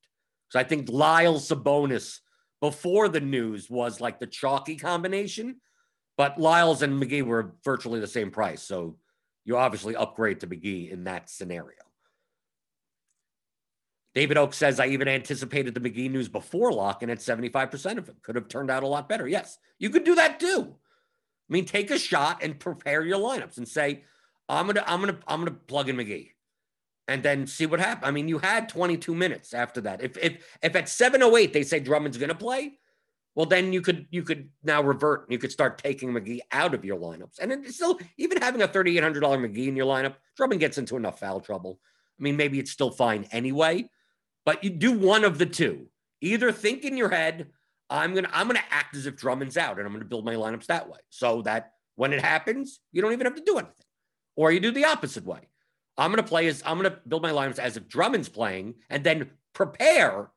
[0.54, 2.20] So I think Lyles Sabonis
[2.60, 5.56] before the news was like the chalky combination,
[6.16, 8.62] but Lyles and McGee were virtually the same price.
[8.62, 8.94] So
[9.44, 11.80] you obviously upgrade to McGee in that scenario.
[14.14, 18.08] David Oak says, I even anticipated the McGee news before lock and at 75% of
[18.08, 18.22] it.
[18.22, 19.26] Could have turned out a lot better.
[19.26, 20.72] Yes, you could do that too.
[21.50, 24.04] I mean, take a shot and prepare your lineups and say,
[24.48, 26.30] I'm gonna, I'm gonna, I'm gonna plug in McGee,
[27.08, 28.06] and then see what happens.
[28.06, 30.02] I mean, you had 22 minutes after that.
[30.02, 32.78] If if if at 7:08 they say Drummond's gonna play,
[33.34, 35.24] well, then you could you could now revert.
[35.24, 38.62] and You could start taking McGee out of your lineups, and it's still even having
[38.62, 41.80] a $3,800 McGee in your lineup, Drummond gets into enough foul trouble.
[42.18, 43.88] I mean, maybe it's still fine anyway,
[44.46, 45.88] but you do one of the two.
[46.20, 47.50] Either think in your head,
[47.90, 50.66] I'm gonna I'm gonna act as if Drummond's out, and I'm gonna build my lineups
[50.66, 53.74] that way, so that when it happens, you don't even have to do anything.
[54.36, 55.48] Or you do the opposite way.
[55.96, 59.30] I'm gonna play as I'm gonna build my lineups as if Drummond's playing, and then
[59.52, 60.30] prepare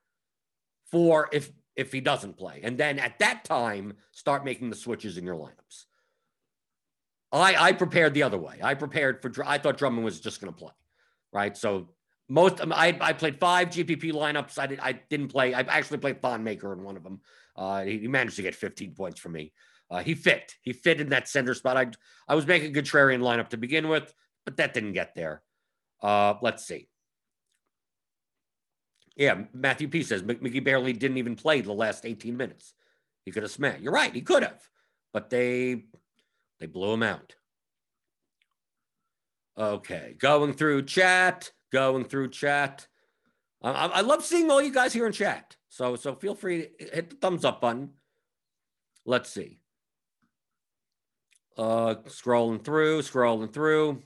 [0.92, 5.18] for if if he doesn't play, and then at that time start making the switches
[5.18, 5.86] in your lineups.
[7.32, 8.60] I I prepared the other way.
[8.62, 10.74] I prepared for I thought Drummond was just gonna play,
[11.34, 11.56] right?
[11.58, 11.90] So
[12.30, 14.60] most I, I played five GPP lineups.
[14.60, 15.54] I, did, I didn't play.
[15.54, 17.22] I actually played Thon Maker in one of them.
[17.56, 19.54] Uh, he, managed to get 15 points from me.
[19.90, 20.54] Uh, he fit.
[20.62, 21.78] He fit in that center spot.
[21.78, 21.88] I
[22.28, 24.14] I was making a contrarian lineup to begin with,
[24.46, 25.42] but that didn't get there.
[26.02, 26.88] Uh, let's see.
[29.16, 32.74] Yeah, Matthew P says McGee barely didn't even play the last 18 minutes.
[33.26, 33.82] He could have smashed.
[33.82, 34.14] You're right.
[34.14, 34.62] He could have,
[35.12, 35.86] but they
[36.60, 37.36] they blew him out.
[39.58, 42.88] Okay, going through chat going through chat.
[43.62, 45.56] I, I love seeing all you guys here in chat.
[45.70, 47.92] So so feel free to hit the thumbs up button.
[49.06, 49.60] Let's see.
[51.58, 54.04] Uh, scrolling through, scrolling through.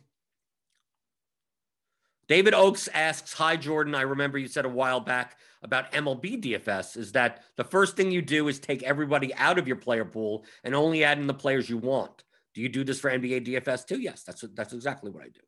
[2.32, 3.94] David Oakes asks, Hi, Jordan.
[3.94, 8.10] I remember you said a while back about MLB DFS is that the first thing
[8.10, 11.34] you do is take everybody out of your player pool and only add in the
[11.34, 12.24] players you want.
[12.56, 14.00] Do you do this for NBA DFS too?
[14.00, 15.42] Yes, that's that's exactly what I do.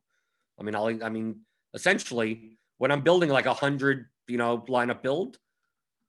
[0.60, 1.40] I mean, I'll, I mean,
[1.74, 5.38] essentially when I'm building like a hundred, you know, lineup build,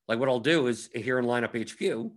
[0.08, 2.10] like what I'll do is here in lineup HQ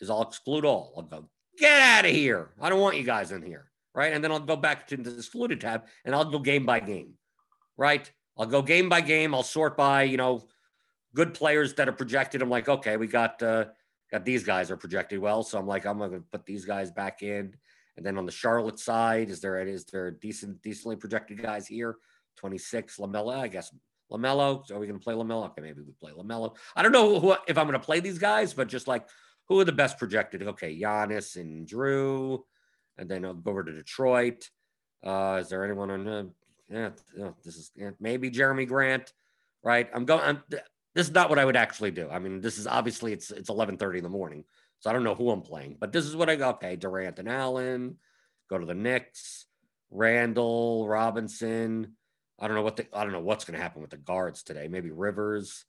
[0.00, 0.92] is I'll exclude all.
[0.96, 2.50] I'll go, get out of here.
[2.60, 3.72] I don't want you guys in here.
[3.92, 4.12] Right.
[4.12, 7.14] And then I'll go back to the excluded tab and I'll go game by game.
[7.78, 8.10] Right.
[8.36, 9.34] I'll go game by game.
[9.34, 10.46] I'll sort by, you know,
[11.14, 12.42] good players that are projected.
[12.42, 13.66] I'm like, okay, we got uh
[14.10, 15.42] got these guys are projected well.
[15.42, 17.54] So I'm like, I'm gonna put these guys back in.
[17.96, 21.96] And then on the Charlotte side, is there is there decent, decently projected guys here?
[22.36, 23.74] 26, LaMelo, I guess
[24.12, 24.70] LaMelo.
[24.70, 25.46] Are we to play LaMelo?
[25.46, 26.56] Okay, maybe we play LaMelo.
[26.76, 29.08] I don't know who, if I'm to play these guys, but just like
[29.48, 30.42] who are the best projected?
[30.42, 32.40] Okay, Giannis and Jrue,
[32.98, 34.48] and then I'll go over to Detroit.
[35.04, 36.08] Uh, is there anyone on?
[36.08, 36.24] Uh,
[36.70, 36.90] yeah,
[37.44, 39.12] this is yeah, maybe Jerami Grant,
[39.62, 39.88] right?
[39.94, 40.22] I'm going.
[40.22, 40.42] I'm,
[40.94, 42.08] this is not what I would actually do.
[42.10, 44.44] I mean, this is obviously it's it's 11:30 in the morning,
[44.80, 46.50] so I don't know who I'm playing, but this is what I go.
[46.50, 47.96] Okay, Durant and Allen,
[48.50, 49.46] go to the Knicks,
[49.90, 51.94] Randle Robinson.
[52.38, 54.42] I don't know what the I don't know what's going to happen with the guards
[54.42, 54.68] today.
[54.68, 55.64] Maybe Rivers.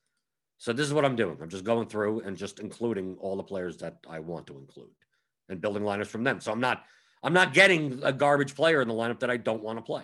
[0.58, 1.38] So this is what I'm doing.
[1.42, 4.90] I'm just going through and just including all the players that I want to include
[5.48, 6.42] and building lineups from them.
[6.42, 6.84] So I'm not
[7.24, 10.04] I'm not getting a garbage player in the lineup that I don't want to play.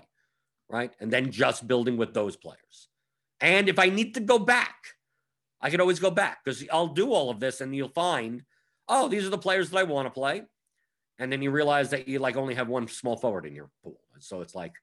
[0.70, 0.92] Right.
[1.00, 2.90] And then just building with those players.
[3.40, 4.76] And if I need to go back,
[5.62, 8.44] I can always go back because I'll do all of this and you'll find,
[8.88, 10.44] oh, these are the players that I want to play.
[11.20, 14.00] And then you realize that you like only have one small forward in your pool.
[14.20, 14.74] So it's like,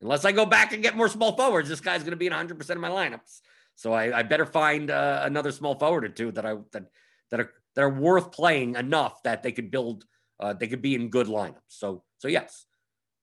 [0.00, 2.32] unless I go back and get more small forwards, this guy's going to be in
[2.32, 3.40] 100% of my lineups.
[3.74, 6.86] So I, I better find uh, another small forward or two that I that
[7.30, 10.04] that are that are worth playing enough that they could build,
[10.40, 11.62] uh, they could be in good lineups.
[11.68, 12.66] So so yes,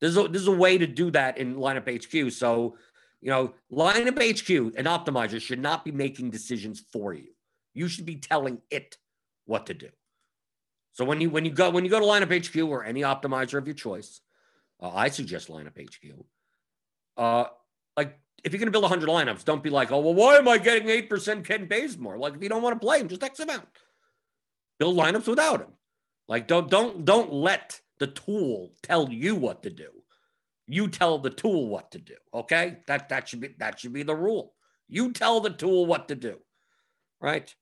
[0.01, 2.31] this is a, this is a way to do that in lineup HQ.
[2.33, 2.77] So
[3.21, 7.29] you know, lineup HQ and optimizer should not be making decisions for you.
[7.73, 8.97] You should be telling it
[9.45, 9.89] what to do.
[10.93, 13.57] So when you when you go when you go to lineup HQ or any optimizer
[13.57, 14.21] of your choice,
[14.81, 16.23] uh, I suggest lineup HQ.
[17.17, 17.45] Uh,
[17.97, 20.47] like if you're going to build 100 lineups, don't be like, oh well, why am
[20.47, 22.17] I getting eight percent Kent Bazemore?
[22.17, 23.67] Like if you don't want to play him, just X him out.
[24.77, 25.73] Build lineups without him.
[26.27, 29.89] Like don't don't don't let the tool tell you what to do.
[30.67, 32.15] You tell the tool what to do.
[32.33, 34.53] Okay, that that should be that should be the rule.
[34.87, 36.37] You tell the tool what to do,
[37.21, 37.53] right?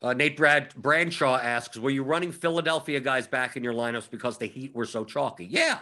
[0.00, 4.38] Uh, Nate Brad Branshaw asks, "Were you running Philadelphia guys back in your lineups because
[4.38, 5.80] the Heat were so chalky?" Yeah,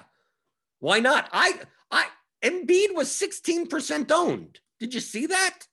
[0.81, 1.29] why not?
[1.33, 2.07] I I
[2.43, 4.61] Embiid was sixteen percent owned.
[4.81, 5.67] Did you see that?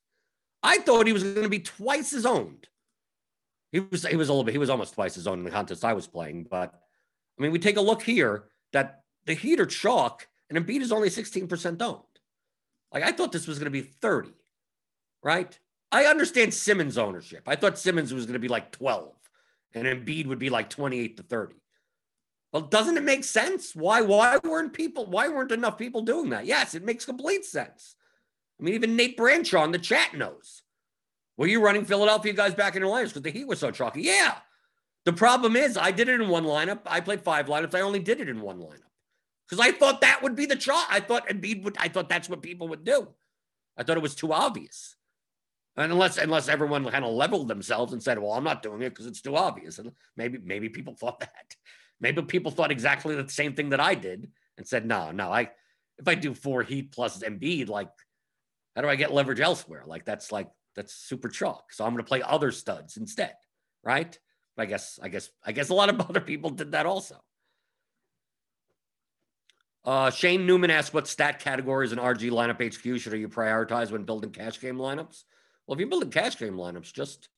[0.61, 2.67] I thought he was going to be twice as owned.
[3.73, 4.53] He was he was a little bit.
[4.53, 6.47] He was almost twice as owned in the contest I was playing.
[6.49, 6.73] But
[7.37, 10.91] I mean, we take a look here that the Heat are chalk and Embiid is
[10.91, 12.03] only sixteen percent owned.
[12.93, 14.31] Like I thought this was going to be thirty,
[15.23, 15.59] right?
[15.91, 17.43] I understand Simmons ownership.
[17.45, 19.13] I thought Simmons was going to be like 12
[19.75, 21.53] and Embiid would be like 28 to 30.
[22.51, 23.75] Well, doesn't it make sense?
[23.75, 26.47] Why why weren't people why weren't enough people doing that?
[26.47, 27.95] Yes, it makes complete sense.
[28.59, 30.62] I mean, even Nate Branshaw in the chat knows.
[31.43, 34.03] Were you running Philadelphia guys back in your lineups because the Heat was so chalky?
[34.03, 34.35] Yeah.
[35.03, 36.79] The problem is I did it in one lineup.
[36.85, 37.75] I played five lineups.
[37.75, 38.87] I only did it in one lineup.
[39.45, 40.87] Because I thought that would be the chalk.
[40.89, 43.09] I thought Embiid would I thought that's what people would do.
[43.75, 44.95] I thought it was too obvious.
[45.75, 48.91] And unless unless everyone kind of leveled themselves and said, "Well, I'm not doing it
[48.91, 51.57] because it's too obvious," and maybe maybe people thought that.
[51.99, 55.51] Maybe people thought exactly the same thing that I did and said, "No, no, I
[55.97, 57.89] if I do four Heat plus Embiid, like
[58.77, 59.83] how do I get leverage elsewhere?
[59.85, 61.71] Like that's like that's super chalk.
[61.71, 63.35] So I'm going to play other studs instead,
[63.83, 64.17] right?
[64.57, 67.15] I guess I guess I guess a lot of other people did that also.
[69.85, 74.03] Uh, Shane Newman asked, "What stat categories in RG lineup HQ should you prioritize when
[74.03, 75.23] building cash game lineups?"
[75.65, 77.29] Well, if you're building cash game lineups, just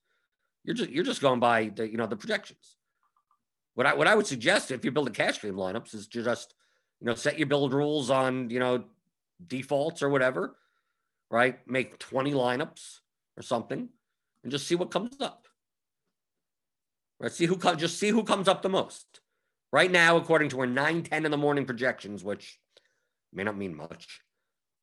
[0.63, 2.75] you're just you're just going by the you know the projections.
[3.73, 6.53] What I what I would suggest if you're building cash game lineups is to just
[6.99, 8.83] you know set your build rules on you know
[9.47, 10.55] defaults or whatever,
[11.31, 11.59] right?
[11.67, 12.99] Make 20 lineups
[13.37, 13.89] or something,
[14.43, 15.47] and just see what comes up.
[17.19, 17.31] Right?
[17.31, 17.79] See who comes.
[17.79, 19.21] Just see who comes up the most.
[19.71, 22.59] Right now, according to our 9, 10 in the morning projections, which
[23.33, 24.21] may not mean much,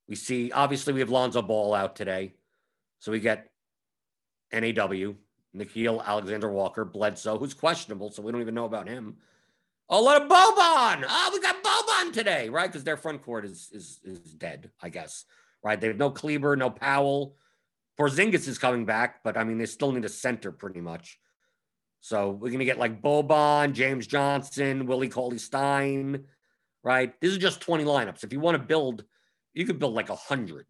[0.08, 2.34] we see obviously we have Lonzo Ball out today.
[2.98, 3.50] So we get
[4.52, 5.14] NAW,
[5.56, 9.16] Nickeil Alexander Walker, Bledsoe, who's questionable, so we don't even know about him.
[9.88, 11.04] A lot of Boban.
[11.08, 12.70] Oh, we got Boban today, right?
[12.70, 15.24] Because their front court is is is dead, I guess.
[15.62, 15.80] Right?
[15.80, 17.36] They have no Kleber, no Powell.
[17.98, 21.18] Porzingis is coming back, but I mean, they still need a center pretty much.
[22.00, 26.24] So we're gonna get like Boban, James Johnson, Willie Cauley Stein,
[26.82, 27.18] right?
[27.20, 28.24] This is just 20 lineups.
[28.24, 29.04] If you want to build,
[29.54, 30.66] you could build like a hundred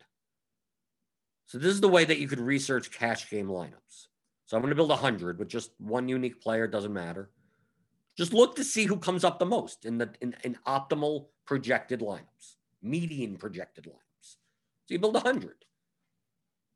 [1.53, 4.07] so this is the way that you could research cash game lineups.
[4.47, 7.29] So I'm going to build 100 with just one unique player, doesn't matter.
[8.17, 12.01] Just look to see who comes up the most in the in, in optimal projected
[12.01, 14.37] lineups, median projected lineups.
[14.87, 15.57] So you build 100.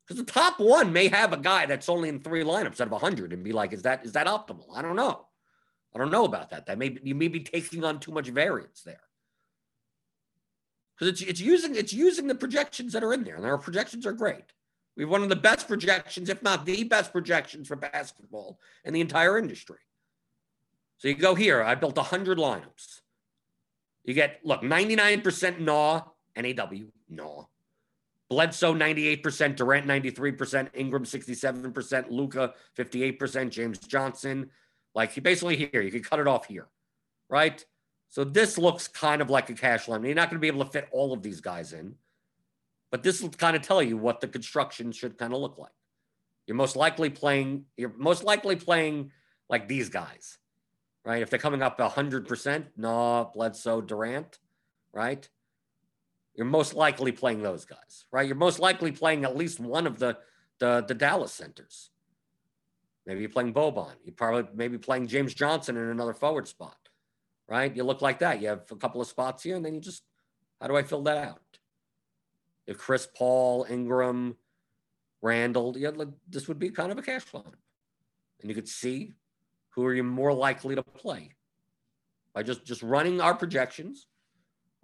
[0.07, 2.91] Because the top one may have a guy that's only in three lineups out of
[2.91, 4.67] 100 and be like, is that is that optimal?
[4.73, 5.25] I don't know.
[5.93, 6.67] I don't know about that.
[6.67, 9.01] That may you may be taking on too much variance there.
[10.95, 14.05] Because it's it's using it's using the projections that are in there, and our projections
[14.05, 14.45] are great.
[14.95, 18.93] We have one of the best projections, if not the best projections for basketball in
[18.93, 19.77] the entire industry.
[20.97, 23.01] So you go here, I built 100 lineups.
[24.03, 26.03] You get, look, 99% NAW,
[26.35, 27.47] NAW, NAW.
[28.29, 34.49] Bledsoe, 98%, Durant, 93%, Ingram, 67%, Luka 58%, James Johnson.
[34.93, 36.67] Like, you basically here, you can cut it off here,
[37.29, 37.63] right?
[38.09, 40.03] So this looks kind of like a cash line.
[40.03, 41.95] You're not going to be able to fit all of these guys in.
[42.91, 45.71] But this will kind of tell you what the construction should kind of look like.
[46.47, 49.11] You're most likely playing, you're most likely playing
[49.49, 50.37] like these guys,
[51.03, 51.21] right?
[51.21, 54.39] If they're coming up 100%, no, Bledsoe, Durant,
[54.93, 55.27] right?
[56.37, 58.25] You're most likely playing those guys, right?
[58.25, 60.17] You're most likely playing at least one of the
[60.59, 61.89] the, the Dallas centers.
[63.05, 63.93] Maybe you're playing Boban.
[64.05, 66.77] You probably maybe playing James Johnson in another forward spot,
[67.47, 67.75] right?
[67.75, 68.41] You look like that.
[68.41, 70.03] You have a couple of spots here, and then you just,
[70.61, 71.41] how do I fill that out?
[72.67, 74.35] If Chris Paul, Ingram,
[75.21, 75.91] Randle, yeah,
[76.29, 77.45] this would be kind of a cash flow.
[78.41, 79.13] And you could see
[79.69, 81.31] who are you more likely to play
[82.33, 84.05] by just just running our projections,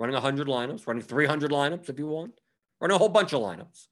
[0.03, 2.33] running 100 lineups, running 300 lineups if you want,
[2.81, 3.87] running a whole bunch of lineups,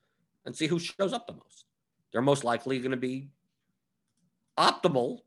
[0.45, 1.63] and see who shows up the most.
[2.11, 3.29] They're most likely going to be
[4.57, 5.19] optimal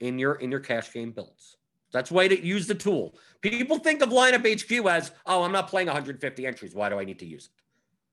[0.00, 1.56] in your in your cash game builds.
[1.92, 3.16] That's way to use the tool.
[3.42, 6.74] People think of lineup HQ as, oh, I'm not playing 150 entries.
[6.74, 7.62] Why do I need to use it?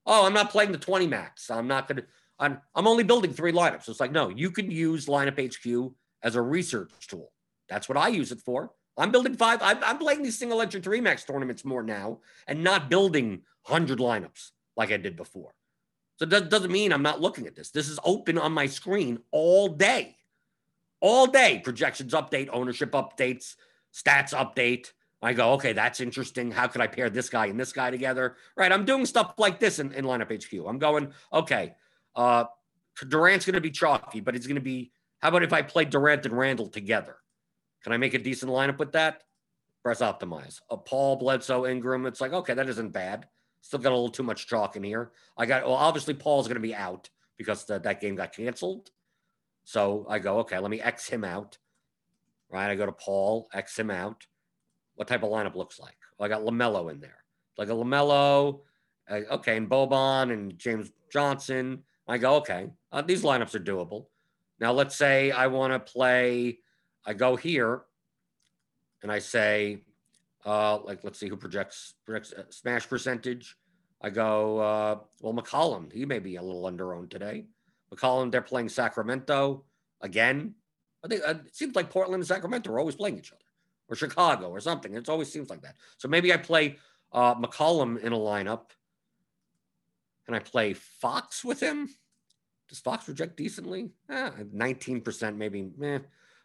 [0.06, 1.50] Oh, I'm not playing the 20 max.
[1.50, 2.06] I'm not going to.
[2.38, 3.90] I'm I'm only building three lineups.
[3.90, 7.32] It's like, no, you can use lineup HQ as a research tool.
[7.68, 8.70] That's what I use it for.
[8.98, 9.60] I'm building five.
[9.62, 14.00] I'm, I'm playing these single entry three max tournaments more now and not building 100
[14.00, 15.54] lineups like I did before.
[16.18, 17.72] So that doesn't mean I'm not looking at this.
[17.72, 20.18] This is open on my screen all day.
[21.00, 21.62] All day.
[21.64, 23.56] Projections update, ownership updates,
[23.94, 24.92] stats update.
[25.24, 26.52] I go, okay, that's interesting.
[26.52, 28.36] How could I pair this guy and this guy together?
[28.56, 28.72] Right.
[28.72, 30.68] I'm doing stuff like this in, in lineup HQ.
[30.68, 31.76] I'm going, okay,
[32.16, 32.46] uh,
[33.08, 35.86] Durant's going to be chalky, but it's going to be how about if I play
[35.86, 37.18] Durant and Randle together?
[37.84, 39.24] Can I make a decent lineup with that?
[39.84, 40.62] Press optimize.
[40.70, 42.06] A Paul, Bledsoe, Ingram.
[42.06, 43.28] It's like, okay, that isn't bad.
[43.62, 45.12] Still got a little too much chalk in here.
[45.38, 48.92] I got, well, obviously Paul's going to be out because the, that game got canceled.
[49.64, 51.58] So I go, okay, let me X him out.
[52.50, 52.70] Right.
[52.70, 54.26] I go to Paul, X him out.
[54.96, 55.98] What type of lineup looks like?
[56.18, 57.24] Well, I got LaMelo in there.
[57.58, 58.62] Like a LaMelo,
[59.10, 61.84] uh, okay, and Boban and James Johnson.
[62.08, 64.08] I go, okay, uh, these lineups are doable.
[64.60, 66.60] Now, let's say I want to play,
[67.06, 67.82] I go here
[69.02, 69.82] and I say,
[70.46, 73.56] uh, like, let's see who projects, projects uh, smash percentage.
[74.02, 77.46] I go, uh, well, McCollum, he may be a little under owned today.
[77.94, 79.64] McCollum, they're playing Sacramento
[80.02, 80.56] again.
[81.04, 83.42] I think uh, it seems like Portland and Sacramento are always playing each other,
[83.90, 84.94] or Chicago, or something.
[84.96, 85.76] It always seems like that.
[85.98, 86.78] So maybe I play
[87.12, 88.72] uh, McCollum in a lineup,
[90.28, 91.90] and I play Fox with him.
[92.70, 93.92] Does Fox reject decently?
[94.10, 95.70] Eh, 19% maybe.
[95.84, 96.00] Eh.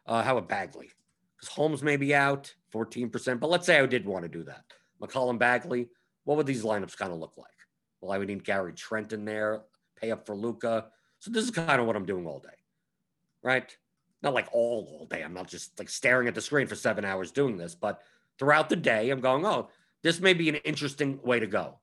[0.07, 0.90] Uh, how about Bagley?
[1.37, 3.40] Because Holmes may be out 14%.
[3.40, 4.64] But let's say I did want to do that.
[5.01, 5.88] McCollum Bagley,
[6.25, 7.47] what would these lineups kind of look like?
[8.01, 9.62] Well, I would need Gary Trent in there,
[10.01, 10.87] pay up for Luka.
[11.19, 12.49] So this is kind of what I'm doing all day,
[13.42, 13.75] right?
[14.23, 15.23] Not like all all day.
[15.23, 18.01] I'm not just like staring at the screen for seven hours doing this, but
[18.38, 19.69] throughout the day, I'm going, oh,
[20.03, 21.79] this may be an interesting way to go.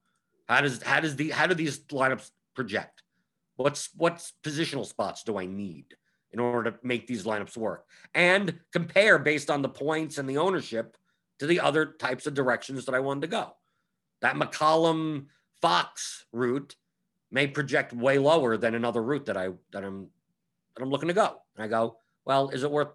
[0.48, 3.04] How does how does the how do these lineups project?
[3.56, 5.96] What's what positional spots do I need
[6.34, 7.86] in order to make these lineups work?
[8.13, 10.98] And compare based on the points and the ownership
[11.39, 13.56] to the other types of directions that I wanted to go.
[14.22, 15.28] That McCollum
[15.62, 16.76] Fox route
[17.32, 20.08] may project way lower than another route that I that I'm
[20.76, 21.41] that I'm looking to go.
[21.56, 22.89] And I go, well, is it worth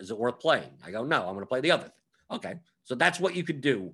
[0.00, 0.70] is it worth playing?
[0.84, 1.92] I go, no, I'm going to play the other thing.
[2.30, 3.92] Okay, so that's what you could do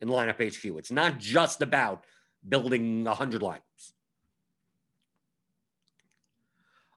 [0.00, 0.64] in lineup HQ.
[0.78, 2.04] It's not just about
[2.48, 3.60] building a 100 lineups.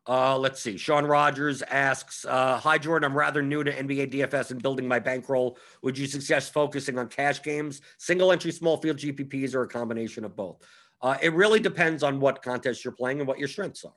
[0.10, 0.76] Uh, let's see.
[0.76, 4.98] Sean Rogers asks, uh, "Hi Jordan, I'm rather new to NBA DFS and building my
[4.98, 5.60] bankroll.
[5.84, 10.26] Would you suggest focusing on cash games, single entry, small field GPPs, or a combination
[10.26, 10.66] of both?"
[11.00, 13.94] Uh, it really depends on what contest you're playing and what your strengths are.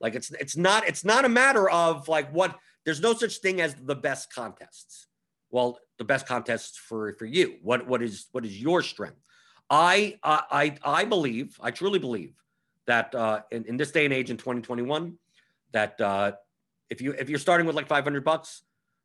[0.00, 2.56] Like it's it's not it's not a matter of like what.
[2.84, 5.08] There's no such thing as the best contests.
[5.50, 7.56] Well, the best contests for for you.
[7.60, 9.20] What what is what is your strength?
[9.68, 12.34] I I I believe I truly believe
[12.86, 15.18] that uh, in, in this day and age in 2021
[15.72, 16.32] that uh,
[16.88, 18.62] if you if you're starting with like 500 bucks,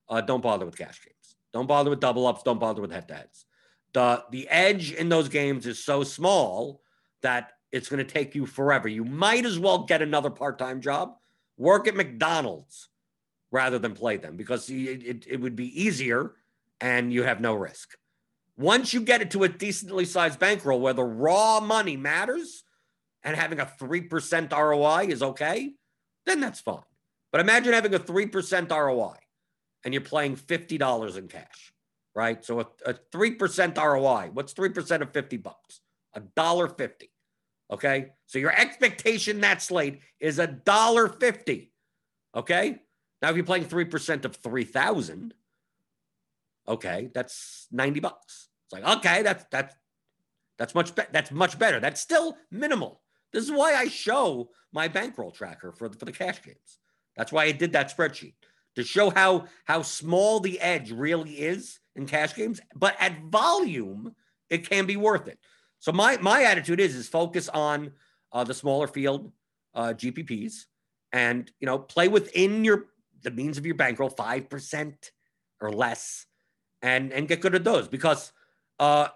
[0.10, 1.36] uh, don't bother with cash games.
[1.54, 2.44] Don't bother with double ups.
[2.44, 3.46] Don't bother with head to heads.
[3.94, 6.82] The the edge in those games is so small
[7.22, 8.88] that it's going to take you forever.
[8.88, 11.16] You might as well get another part time job,
[11.58, 12.90] work at McDonald's
[13.52, 16.34] rather than play them because it, it, it would be easier
[16.82, 17.96] and you have no risk.
[18.58, 22.64] Once you get it to a decently sized bankroll where the raw money matters
[23.24, 25.72] and having a 3% ROI is okay,
[26.26, 26.80] then that's fine.
[27.32, 29.16] But imagine having a 3% ROI
[29.84, 31.74] and you're playing $50 in cash,
[32.16, 32.44] right?
[32.44, 35.82] So a, a 3% ROI, what's 3% of 50 bucks?
[36.14, 37.12] A dollar 50.
[37.72, 38.12] Okay.
[38.26, 41.72] So your expectation that slate is a dollar 50.
[42.36, 42.80] Okay.
[43.22, 45.34] Now, if you're playing 3% of 3,000,
[46.68, 48.50] okay, that's 90 bucks.
[48.66, 49.76] It's like, okay, that's, that's,
[50.58, 51.80] that's much, be- that's much better.
[51.80, 53.02] That's still minimal.
[53.36, 56.80] This is why I show my bankroll tracker for the, for the cash games.
[57.18, 58.36] That's why I did that spreadsheet.
[58.78, 62.62] to show how how small the edge really is in cash games.
[62.74, 64.16] But at volume,
[64.50, 65.38] it can be worth it.
[65.80, 67.92] So my my attitude is is focus on
[68.32, 69.34] uh, the smaller field
[69.74, 70.68] uh, GPPs
[71.12, 72.86] and you know play within your
[73.22, 75.12] the means of your bankroll five percent
[75.60, 76.26] or less,
[76.82, 78.32] and and get good at those because
[78.80, 79.10] uh,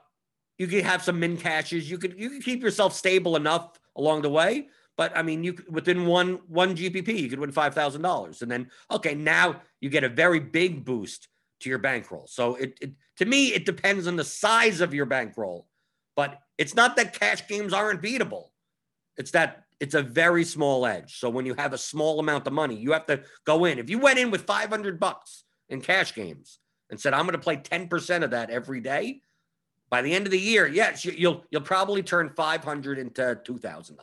[0.57, 1.89] you can have some min cashes.
[1.89, 4.69] You could you can keep yourself stable enough along the way.
[4.97, 8.51] But I mean, you within one one GPP, you could win five thousand dollars, and
[8.51, 11.27] then okay, now you get a very big boost
[11.61, 12.25] to your bankroll.
[12.27, 15.67] So it, it to me, it depends on the size of your bankroll,
[16.15, 18.49] but it's not that cash games aren't beatable.
[19.17, 21.19] It's that it's a very small edge.
[21.19, 23.79] So when you have a small amount of money, you have to go in.
[23.79, 27.37] If you went in with 500 bucks in cash games and said, I'm going to
[27.37, 29.21] play 10% of that every day,
[29.89, 33.97] by the end of the year, yes, you'll you'll probably turn 500 into $2,000.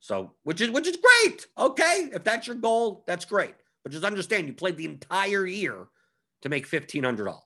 [0.00, 1.46] So, which is which is great.
[1.58, 3.54] Okay, if that's your goal, that's great.
[3.82, 5.86] But just understand you played the entire year
[6.42, 7.36] to make $1500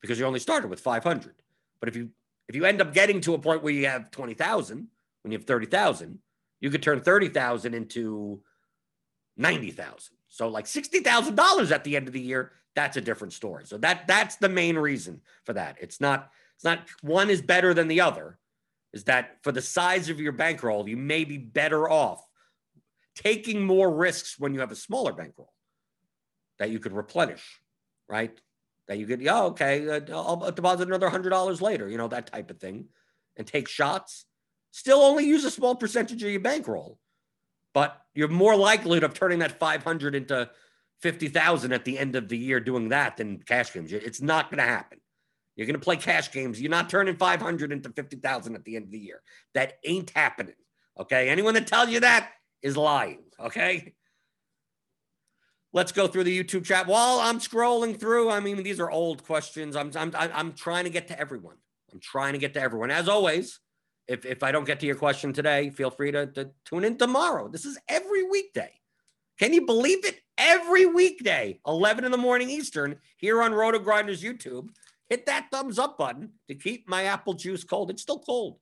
[0.00, 1.34] because you only started with 500.
[1.80, 2.10] But if you
[2.48, 4.86] if you end up getting to a point where you have 20,000,
[5.22, 6.18] when you have 30,000,
[6.60, 8.40] you could turn 30,000 into
[9.36, 10.16] 90,000.
[10.28, 13.66] So like $60,000 at the end of the year, that's a different story.
[13.66, 15.76] So that that's the main reason for that.
[15.80, 18.38] It's not it's not one is better than the other.
[18.92, 22.24] Is that for the size of your bankroll, you may be better off
[23.16, 25.52] taking more risks when you have a smaller bankroll
[26.58, 27.60] that you could replenish,
[28.08, 28.38] right?
[28.86, 32.28] That you could, yeah, okay, uh, I'll deposit another hundred dollars later, you know, that
[32.28, 32.86] type of thing,
[33.36, 34.26] and take shots
[34.76, 36.98] Still only use a small percentage of your bankroll,
[37.72, 40.50] but you're more likely of turning that 500 into
[41.02, 43.92] 50,000 at the end of the year doing that than cash games.
[43.92, 44.98] It's not going to happen.
[45.54, 46.60] You're going to play cash games.
[46.60, 49.22] You're not turning 500 into 50,000 at the end of the year.
[49.54, 50.54] That ain't happening.
[50.98, 51.28] Okay.
[51.28, 52.30] Anyone that tells you that
[52.62, 53.24] is lying.
[53.40, 53.94] Okay.
[55.72, 56.86] Let's go through the YouTube chat.
[56.86, 59.76] While I'm scrolling through, I mean, these are old questions.
[59.76, 61.56] I'm, I'm, I'm trying to get to everyone.
[61.92, 62.90] I'm trying to get to everyone.
[62.90, 63.60] As always,
[64.08, 66.96] if, if I don't get to your question today, feel free to, to tune in
[66.96, 67.48] tomorrow.
[67.48, 68.72] This is every weekday.
[69.38, 70.20] Can you believe it?
[70.38, 74.68] Every weekday, 11 in the morning Eastern, here on RotoGrinders YouTube.
[75.08, 77.90] Hit that thumbs up button to keep my apple juice cold.
[77.90, 78.58] It's still cold.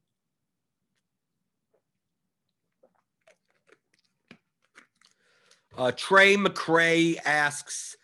[5.77, 7.97] Uh, Trey McCray asks,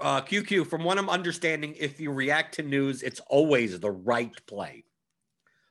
[0.00, 4.34] uh, QQ, from what I'm understanding, if you react to news, it's always the right
[4.46, 4.84] play.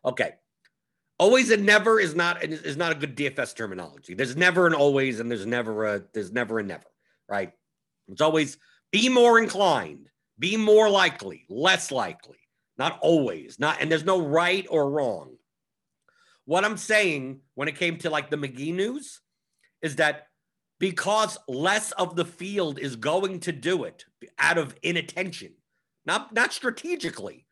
[0.03, 0.33] Okay.
[1.19, 4.13] Always and never is not is not a good DFS terminology.
[4.13, 6.83] There's never an always and there's never a there's never a never,
[7.27, 7.51] right?
[8.07, 8.57] It's always
[8.91, 10.09] be more inclined,
[10.39, 12.39] be more likely, less likely,
[12.77, 15.35] not always, not and there's no right or wrong.
[16.45, 19.19] What I'm saying when it came to like the McGee news
[19.81, 20.27] is that
[20.79, 24.05] because less of the field is going to do it
[24.39, 25.53] out of inattention,
[26.05, 27.47] not not strategically,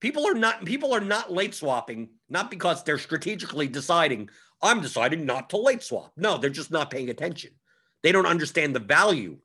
[0.00, 4.30] People are not people are not late swapping not because they're strategically deciding
[4.62, 6.12] I'm deciding not to late swap.
[6.16, 7.52] No, they're just not paying attention.
[8.02, 9.38] They don't understand the value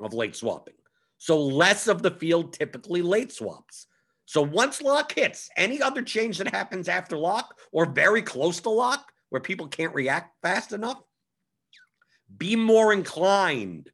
[0.00, 0.74] of late swapping.
[1.18, 3.86] So less of the field typically late swaps.
[4.26, 8.70] So once lock hits, any other change that happens after lock or very close to
[8.70, 11.00] lock where people can't react fast enough,
[12.36, 13.90] be more inclined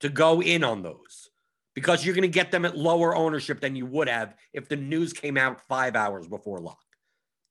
[0.00, 1.30] to go in on those
[1.74, 4.76] because you're going to get them at lower ownership than you would have if the
[4.76, 6.80] news came out five hours before lock.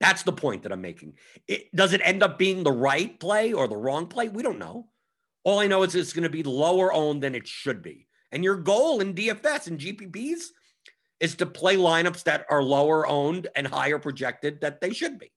[0.01, 1.13] That's the point that I'm making.
[1.47, 4.27] It, does it end up being the right play or the wrong play?
[4.27, 4.87] We don't know.
[5.45, 8.07] All I know is it's going to be lower owned than it should be.
[8.31, 10.47] And your goal in DFS and GPPs
[11.19, 15.31] is to play lineups that are lower owned and higher projected that they should be.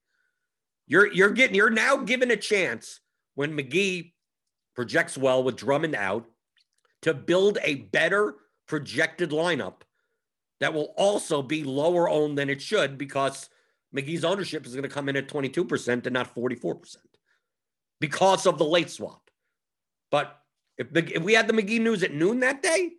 [0.87, 3.01] You're you're getting you're now given a chance
[3.35, 4.13] when McGee
[4.75, 6.27] projects well with Drummond out
[7.03, 8.35] to build a better
[8.67, 9.83] projected lineup
[10.61, 13.49] that will also be lower owned than it should because
[13.95, 16.97] McGee's ownership is going to come in at 22% and not 44%
[18.01, 19.28] because of the late swap.
[20.11, 20.39] But
[20.77, 22.93] if, if we had the McGee news at noon that day,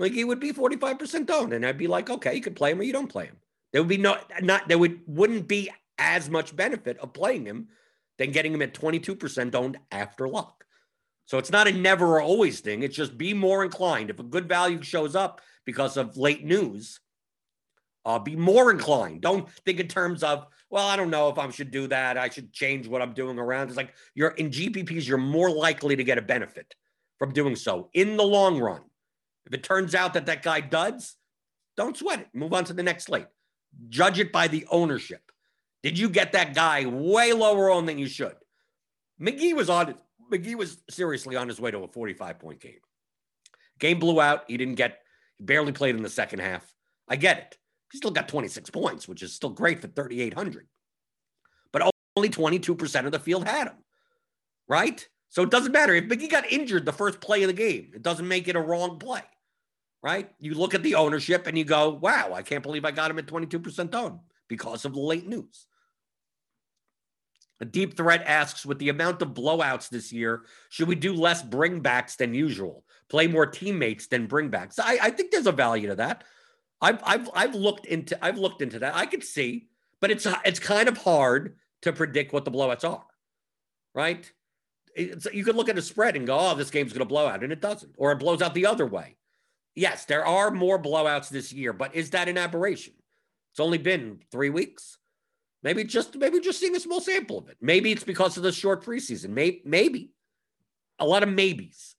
[0.00, 1.52] McGee would be 45% owned.
[1.52, 3.36] And I'd be like, okay, you can play him or you don't play him.
[3.72, 7.68] There would be no, not, there would, wouldn't be as much benefit of playing him
[8.18, 10.64] than getting him at 22% owned after lock.
[11.26, 12.82] So it's not a never or always thing.
[12.82, 14.10] It's just be more inclined.
[14.10, 17.00] If a good value shows up because of late news,
[18.04, 19.22] uh, be more inclined.
[19.22, 22.18] Don't think in terms of, well, I don't know if I should do that.
[22.18, 23.68] I should change what I'm doing around.
[23.68, 26.74] It's like you're in GPPs, you're more likely to get a benefit
[27.18, 28.82] from doing so in the long run.
[29.46, 31.16] If it turns out that that guy duds,
[31.76, 32.28] don't sweat it.
[32.34, 33.26] Move on to the next slate.
[33.88, 35.20] Judge it by the ownership.
[35.82, 38.34] Did you get that guy way lower on than you should?
[39.20, 39.94] McGee was on
[40.32, 42.80] McGee was seriously on his way to a 45 point game.
[43.78, 44.44] Game blew out.
[44.48, 44.98] He didn't get,
[45.36, 46.74] he barely played in the second half.
[47.08, 47.58] I get it.
[47.92, 50.66] He still got 26 points, which is still great for 3,800.
[51.72, 53.76] But only 22% of the field had him,
[54.68, 55.06] right?
[55.28, 55.94] So it doesn't matter.
[55.94, 58.60] If Biggie got injured the first play of the game, it doesn't make it a
[58.60, 59.22] wrong play,
[60.02, 60.30] right?
[60.38, 63.18] You look at the ownership and you go, wow, I can't believe I got him
[63.18, 65.66] at 22% owned because of the late news.
[67.60, 71.42] A deep threat asks, with the amount of blowouts this year, should we do less
[71.42, 72.84] bringbacks than usual?
[73.08, 74.78] Play more teammates than bringbacks?
[74.78, 76.24] I, I think there's a value to that.
[76.80, 78.94] I've, I've, I've looked into I've looked into that.
[78.94, 79.68] I could see,
[80.00, 83.04] but it's it's kind of hard to predict what the blowouts are,
[83.94, 84.30] right?
[84.94, 87.26] It's, you could look at a spread and go, "Oh, this game's going to blow
[87.26, 89.16] out," and it doesn't, or it blows out the other way.
[89.74, 92.94] Yes, there are more blowouts this year, but is that an aberration?
[93.52, 94.98] It's only been three weeks.
[95.62, 97.56] Maybe just maybe just seeing a small sample of it.
[97.60, 99.30] Maybe it's because of the short preseason.
[99.30, 100.10] Maybe maybe
[100.98, 101.94] a lot of maybes,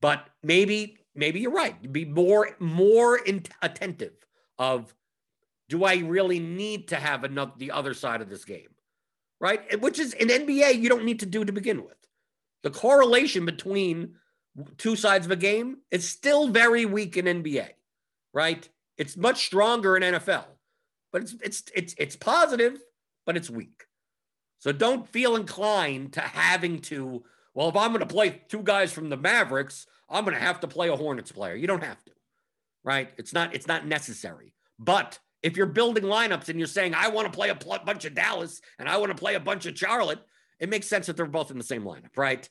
[0.00, 1.92] but maybe maybe you're right.
[1.92, 4.14] Be more more in, attentive
[4.58, 4.94] of
[5.68, 8.74] do I really need to have another the other side of this game,
[9.40, 9.80] right?
[9.80, 11.96] Which is in NBA you don't need to do to begin with.
[12.62, 14.14] The correlation between
[14.76, 17.68] two sides of a game is still very weak in NBA,
[18.32, 18.68] right?
[18.98, 20.44] It's much stronger in NFL
[21.12, 22.80] but it's it's it's it's positive,
[23.26, 23.84] but it's weak.
[24.58, 27.22] So don't feel inclined to having to.
[27.54, 30.60] Well, if I'm going to play two guys from the Mavericks, I'm going to have
[30.60, 31.54] to play a Hornets player.
[31.54, 32.12] You don't have to,
[32.84, 33.10] right?
[33.16, 34.54] It's not it's not necessary.
[34.78, 38.04] But if you're building lineups and you're saying I want to play a pl- bunch
[38.04, 40.20] of Dallas and I want to play a bunch of Charlotte,
[40.60, 42.48] it makes sense that they're both in the same lineup, right?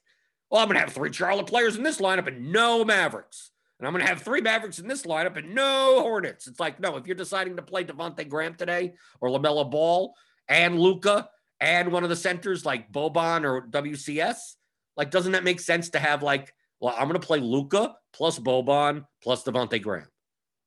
[0.50, 3.52] Well, I'm going to have three Charlotte players in this lineup and no Mavericks.
[3.80, 6.46] And I'm going to have three Mavericks in this lineup and no Hornets.
[6.46, 10.14] It's like, no, if you're deciding to play Devonte Graham today or LaMelo Ball
[10.48, 14.56] and Luka and one of the centers like Boban or WCS,
[14.98, 18.40] like, doesn't that make sense to have like, well, I'm going to play Luka plus
[18.40, 20.08] Boban plus Devonte Graham?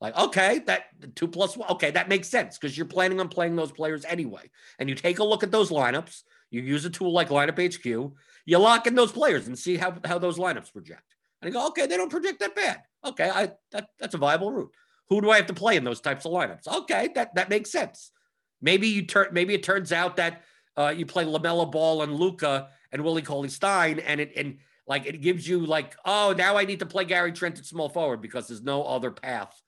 [0.01, 0.85] Like, okay, that
[1.15, 4.51] two plus one, okay, that makes sense because you're planning on playing those players anyway.
[4.79, 8.12] And you take a look at those lineups, you use a tool like Lineup HQ,
[8.47, 11.03] you lock in those players and see how, how those lineups project.
[11.41, 12.83] And you go, okay, they don't project that bad.
[13.05, 14.73] Okay, I that, that's a viable route.
[15.09, 16.67] Who do I have to play in those types of lineups?
[16.67, 18.12] Okay, that that makes sense.
[18.62, 19.29] Maybe you turn.
[19.33, 20.43] Maybe it turns out that
[20.77, 25.07] uh, you play LaMelo Ball and Luka and Willie Cauley Stein, and it and like
[25.07, 28.20] it gives you like, oh, now I need to play Gary Trent at small forward
[28.20, 29.61] because there's no other path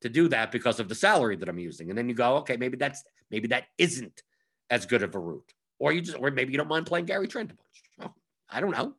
[0.00, 1.88] to do that because of the salary that I'm using.
[1.88, 4.22] And then you go, okay, maybe that's maybe that isn't
[4.70, 7.28] as good of a route, or you just or maybe you don't mind playing Gary
[7.28, 8.10] Trent a bunch.
[8.10, 8.14] Oh,
[8.50, 8.94] I don't know.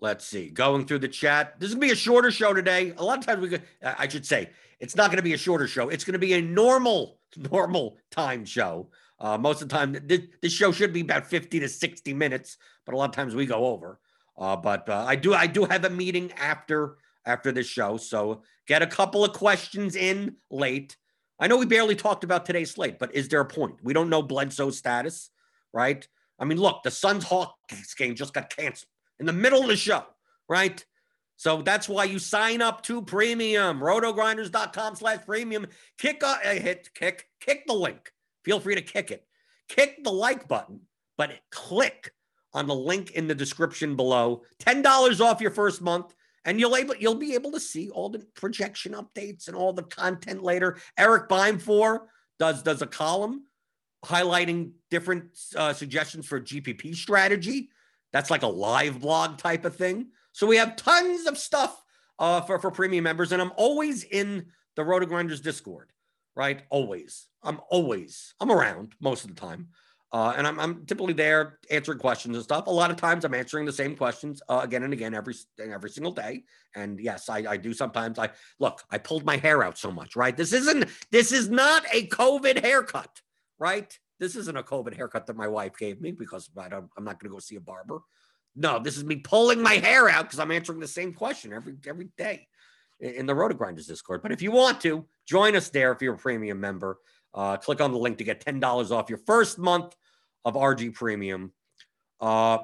[0.00, 0.50] Let's see.
[0.50, 1.58] Going through the chat.
[1.58, 2.92] This is to be a shorter show today.
[2.98, 5.66] A lot of times we could, I should say, it's not to be a shorter
[5.66, 5.88] show.
[5.88, 7.18] It's to be a normal,
[7.50, 8.90] normal time show.
[9.18, 12.58] Uh, most of the time, this, this, show should be about 50 to 60 minutes,
[12.84, 13.98] but a lot of times we go over.
[14.36, 18.42] Uh, but uh, I do, I do have a meeting after after this show, so
[18.68, 20.96] get a couple of questions in late.
[21.40, 23.76] I know we barely talked about today's slate, but is there a point?
[23.82, 25.30] We don't know Bledsoe's status,
[25.72, 26.06] right?
[26.38, 29.76] I mean, look, the Suns Hawks game just got canceled in the middle of the
[29.76, 30.04] show,
[30.48, 30.84] right?
[31.36, 35.66] So that's why you sign up to premium, rotogrinders.com slash premium.
[35.98, 38.12] Kick, a, hit, kick, kick the link.
[38.46, 39.26] Feel free to kick it.
[39.68, 40.80] Kick the like button,
[41.18, 42.12] but click
[42.54, 44.42] on the link in the description below.
[44.60, 46.14] $10 off your first month.
[46.44, 49.82] And you'll able you'll be able to see all the projection updates and all the
[49.82, 50.78] content later.
[50.96, 52.02] Eric Beimfohr
[52.38, 53.42] does does a column
[54.04, 57.70] highlighting different uh, suggestions for GPP strategy.
[58.12, 60.10] That's like a live blog type of thing.
[60.30, 61.82] So we have tons of stuff
[62.20, 63.32] uh, for, for premium members.
[63.32, 65.90] And I'm always in the RotoGrinders Discord,
[66.36, 66.62] right?
[66.70, 67.26] Always.
[67.42, 69.68] I'm always, I'm around most of the time.
[70.12, 72.68] Uh, and I'm, I'm typically there answering questions and stuff.
[72.68, 75.90] A lot of times I'm answering the same questions uh, again and again every every
[75.90, 76.44] single day.
[76.76, 78.18] And yes, I, I do sometimes.
[78.18, 78.30] I
[78.60, 80.36] look, I pulled my hair out so much, right?
[80.36, 83.20] This isn't this is not a COVID haircut,
[83.58, 83.98] right?
[84.20, 87.20] This isn't a COVID haircut that my wife gave me because I don't, I'm not
[87.20, 87.98] going to go see a barber.
[88.54, 91.74] No, this is me pulling my hair out because I'm answering the same question every
[91.84, 92.46] every day
[93.00, 94.22] in the RotoGrinders Discord.
[94.22, 96.98] But if you want to join us there, if you're a premium member,
[97.34, 99.94] uh, click on the link to get ten dollars off your first month
[100.44, 101.52] of RG Premium.
[102.20, 102.58] Uh,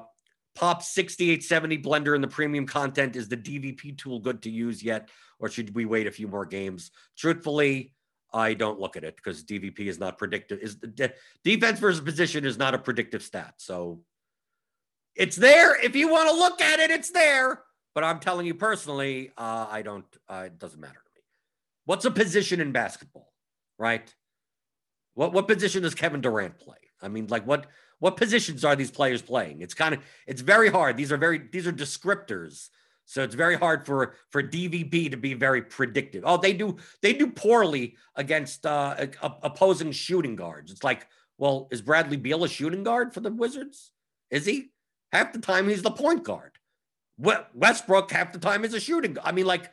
[0.55, 5.09] Pop 6870 Blender in the premium content is the DVP tool good to use yet,
[5.39, 6.91] or should we wait a few more games?
[7.17, 7.91] Truthfully,
[8.31, 10.59] I don't look at it because DVP is not predictive.
[10.59, 11.13] Is the
[11.43, 13.55] defense versus position is not a predictive stat.
[13.57, 14.01] So
[15.15, 15.79] it's there.
[15.83, 17.63] If you want to look at it, it's there.
[17.95, 20.05] But I'm telling you personally, uh, I don't.
[20.27, 21.21] Uh, it doesn't matter to me.
[21.85, 23.31] What's a position in basketball,
[23.77, 24.13] right?
[25.13, 26.77] What what position does Kevin Durant play?
[27.01, 27.67] I mean, like what
[27.99, 29.61] what positions are these players playing?
[29.61, 30.97] It's kind of it's very hard.
[30.97, 32.69] These are very these are descriptors
[33.05, 36.23] So it's very hard for for DVP to be very predictive.
[36.25, 40.71] Oh, they do they do poorly against uh, a, opposing shooting guards.
[40.71, 43.91] It's like, well, is Bradley Beal a shooting guard for the Wizards?
[44.31, 44.71] Is he?
[45.11, 46.52] Half the time he's the point guard.
[47.17, 49.17] Westbrook half the time is a shooting.
[49.23, 49.71] I mean, like,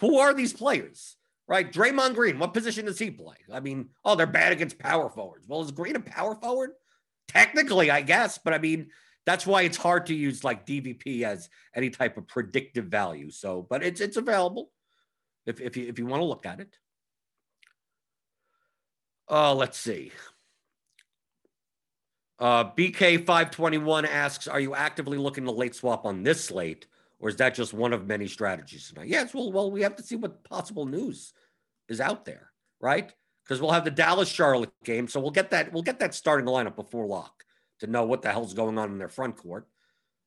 [0.00, 1.16] who are these players?
[1.48, 1.70] Right?
[1.70, 3.36] Draymond Green, what position does he play?
[3.52, 5.46] I mean, oh, they're bad against power forwards.
[5.46, 6.70] Well, is Green a power forward?
[7.28, 8.88] Technically, I guess, but I mean,
[9.26, 13.30] that's why it's hard to use like DVP as any type of predictive value.
[13.30, 14.70] So, but it's it's available
[15.46, 16.76] if if you if you want to look at it.
[19.30, 20.12] Uh, let's see.
[22.38, 26.86] Uh, BK521 asks, are you actively looking to late swap on this slate,
[27.20, 29.08] or is that just one of many strategies tonight?
[29.08, 31.32] Yes, well, well, we have to see what possible news
[31.88, 33.12] is out there, right?
[33.44, 36.46] Because we'll have the Dallas Charlotte game, so we'll get that we'll get that starting
[36.46, 37.44] lineup before lock
[37.80, 39.66] to know what the hell's going on in their front court.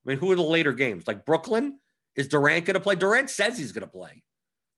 [0.05, 1.07] I mean, who are the later games?
[1.07, 1.79] Like Brooklyn,
[2.15, 2.95] is Durant going to play?
[2.95, 4.23] Durant says he's going to play.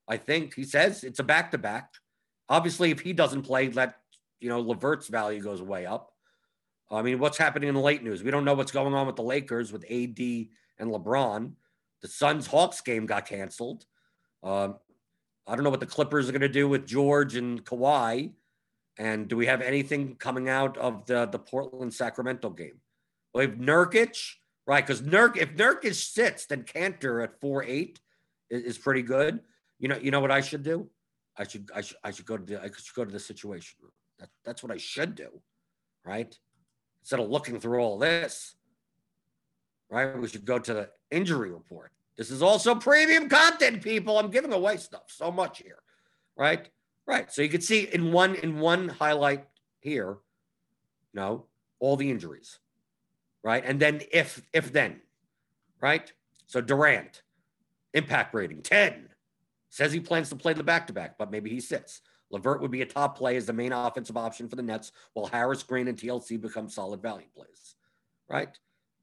[0.07, 1.93] I think he says it's a back to back.
[2.49, 3.95] Obviously, if he doesn't play, that
[4.39, 6.11] you know LeVert's value goes way up.
[6.89, 8.23] I mean, what's happening in the late news?
[8.23, 10.19] We don't know what's going on with the Lakers with AD
[10.79, 11.51] and LeBron.
[12.01, 13.85] The Suns Hawks game got canceled.
[14.43, 14.75] Um,
[15.45, 18.31] I don't know what the Clippers are going to do with George and Kawhi.
[18.97, 22.79] And do we have anything coming out of the the Portland Sacramento game?
[23.33, 24.17] We have Nurkic,
[24.65, 24.85] right?
[24.85, 27.99] Because Nurk, if Nurkic sits, then Kanter at four eight
[28.49, 29.39] is, is, pretty good.
[29.79, 30.89] You know, you know what I should do?
[31.38, 33.77] I should I should I should go to the I should go to the situation.
[34.19, 35.29] That, that's what I should do,
[36.03, 36.35] right?
[37.08, 38.53] Instead of looking through all this,
[39.89, 40.20] right?
[40.20, 41.93] We should go to the injury report.
[42.18, 44.20] This is also premium content, people.
[44.20, 45.80] I'm giving away stuff so much here,
[46.36, 46.68] right?
[47.05, 47.32] Right.
[47.32, 49.45] So you can see in one in one highlight
[49.80, 50.18] here,
[51.14, 51.45] you know,
[51.80, 52.60] all the injuries.
[53.41, 53.64] Right.
[53.66, 54.99] And then if if then,
[55.80, 56.12] right?
[56.45, 57.22] So Durant,
[57.93, 59.08] impact rating 10.
[59.70, 62.01] Says he plans to play the back-to-back, but maybe he sits.
[62.32, 65.28] LeVert would be a top play as the main offensive option for the Nets, while
[65.28, 67.75] Harris, Green, and TLC become solid value plays.
[68.30, 68.57] Right?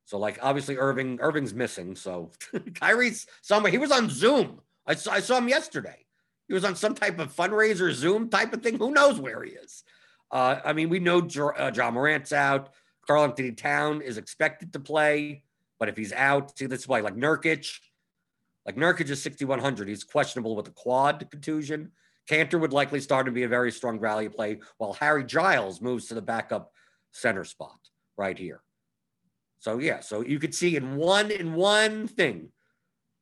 [0.04, 1.96] So, like, obviously, Irving, Irving's missing.
[1.96, 2.30] So,
[2.74, 3.72] Kyrie's somewhere.
[3.72, 4.60] He was on Zoom.
[4.86, 6.04] I saw, I saw him yesterday.
[6.46, 8.78] He was on some type of fundraiser Zoom type of thing.
[8.78, 9.82] Who knows where he is?
[10.30, 12.70] Uh, I mean, we know jo- uh, Morant's out.
[13.06, 15.42] Karl-Anthony Town is expected to play,
[15.78, 17.78] but if he's out, see, this is why like Nurkic,
[18.66, 19.88] like Nurkic is 6,100.
[19.88, 21.92] He's questionable with a quad contusion.
[22.28, 26.06] Kanter would likely start to be a very strong value play, while Harry Giles moves
[26.06, 26.70] to the backup
[27.12, 27.78] center spot
[28.16, 28.62] right here.
[29.58, 32.50] So yeah, so you could see in one in one thing,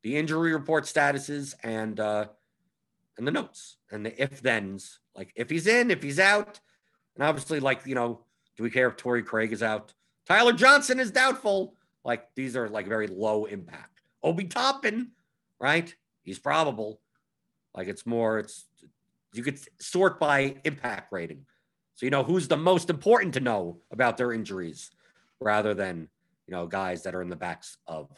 [0.03, 2.27] the injury report statuses and uh,
[3.17, 6.61] and the notes and the if thens, like if he's in, if he's out,
[7.15, 8.25] and obviously, like you know,
[8.57, 9.95] do we care if Torrey Craig is out?
[10.27, 11.75] Tyler Johnson is doubtful.
[12.05, 14.01] Like these are like very low impact.
[14.23, 15.13] Obi Toppin,
[15.61, 15.95] right?
[16.23, 17.01] He's probable.
[17.75, 18.67] Like it's more, it's
[19.33, 21.47] you could sort by impact rating.
[21.95, 24.91] So you know who's the most important to know about their injuries
[25.41, 26.09] rather than
[26.47, 28.11] you know guys that are in the backs of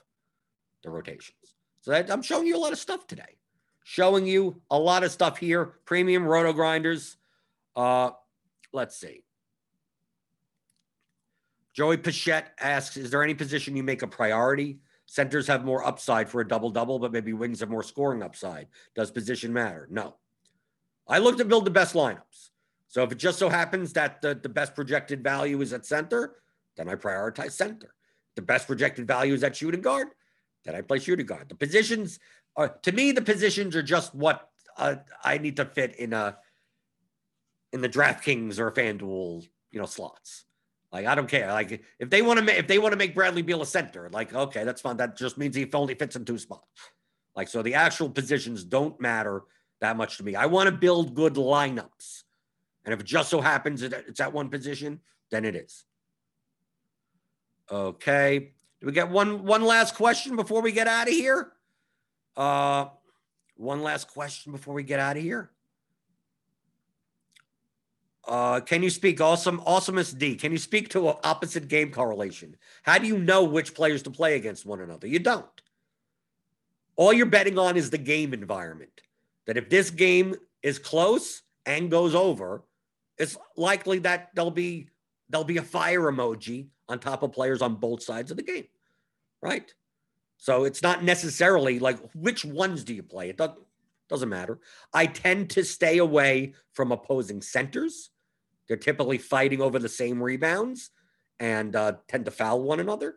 [0.82, 1.54] the rotations.
[1.80, 3.36] So that, I'm showing you a lot of stuff today
[3.84, 5.66] showing you a lot of stuff here.
[5.84, 7.16] Premium RotoGrinders.
[7.76, 8.10] Uh,
[8.72, 9.22] let's see.
[11.74, 14.78] Joey Pichette asks, is there any position you make a priority?
[15.06, 18.68] Centers have more upside for a double double, but maybe wings have more scoring upside.
[18.96, 19.86] Does position matter?
[19.90, 20.16] No.
[21.06, 22.50] I look to build the best lineups.
[22.88, 26.36] So if it just so happens that the, the best projected value is at center,
[26.76, 27.94] then I prioritize center.
[28.36, 30.08] The best projected value is at shooting guard,
[30.64, 31.48] then I play shooting guard.
[31.48, 32.18] The positions
[32.56, 36.38] are to me the positions are just what uh, I need to fit in a
[37.72, 40.44] in the DraftKings or FanDuel, you know, slots.
[40.92, 41.48] Like I don't care.
[41.48, 44.08] Like if they want to make if they want to make Bradley Beal a center,
[44.12, 44.96] like okay, that's fine.
[44.96, 46.68] That just means he only fits in two spots.
[47.34, 49.42] Like so, the actual positions don't matter
[49.84, 50.34] that much to me.
[50.34, 52.24] I want to build good lineups,
[52.84, 55.84] and if it just so happens that it's at one position, then it is.
[57.70, 58.52] Okay.
[58.80, 61.52] Do we get one one last question before we get out of here?
[62.36, 62.86] Uh,
[63.56, 65.50] one last question before we get out of here.
[68.26, 70.34] Uh, can you speak awesome awesomest D?
[70.34, 72.56] Can you speak to an opposite game correlation?
[72.82, 75.06] How do you know which players to play against one another?
[75.06, 75.46] You don't.
[76.96, 79.02] All you're betting on is the game environment.
[79.46, 82.64] That if this game is close and goes over,
[83.18, 84.88] it's likely that there'll be
[85.28, 88.66] there'll be a fire emoji on top of players on both sides of the game,
[89.42, 89.72] right?
[90.36, 93.28] So it's not necessarily like which ones do you play?
[93.30, 93.58] It doesn't
[94.08, 94.60] doesn't matter.
[94.92, 98.10] I tend to stay away from opposing centers.
[98.68, 100.90] They're typically fighting over the same rebounds
[101.40, 103.16] and uh, tend to foul one another.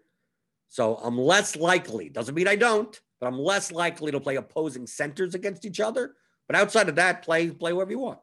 [0.70, 2.10] So I'm less likely.
[2.10, 3.00] Doesn't mean I don't.
[3.20, 6.16] But I'm less likely to play opposing centers against each other.
[6.48, 8.20] But outside of that, play play wherever you want.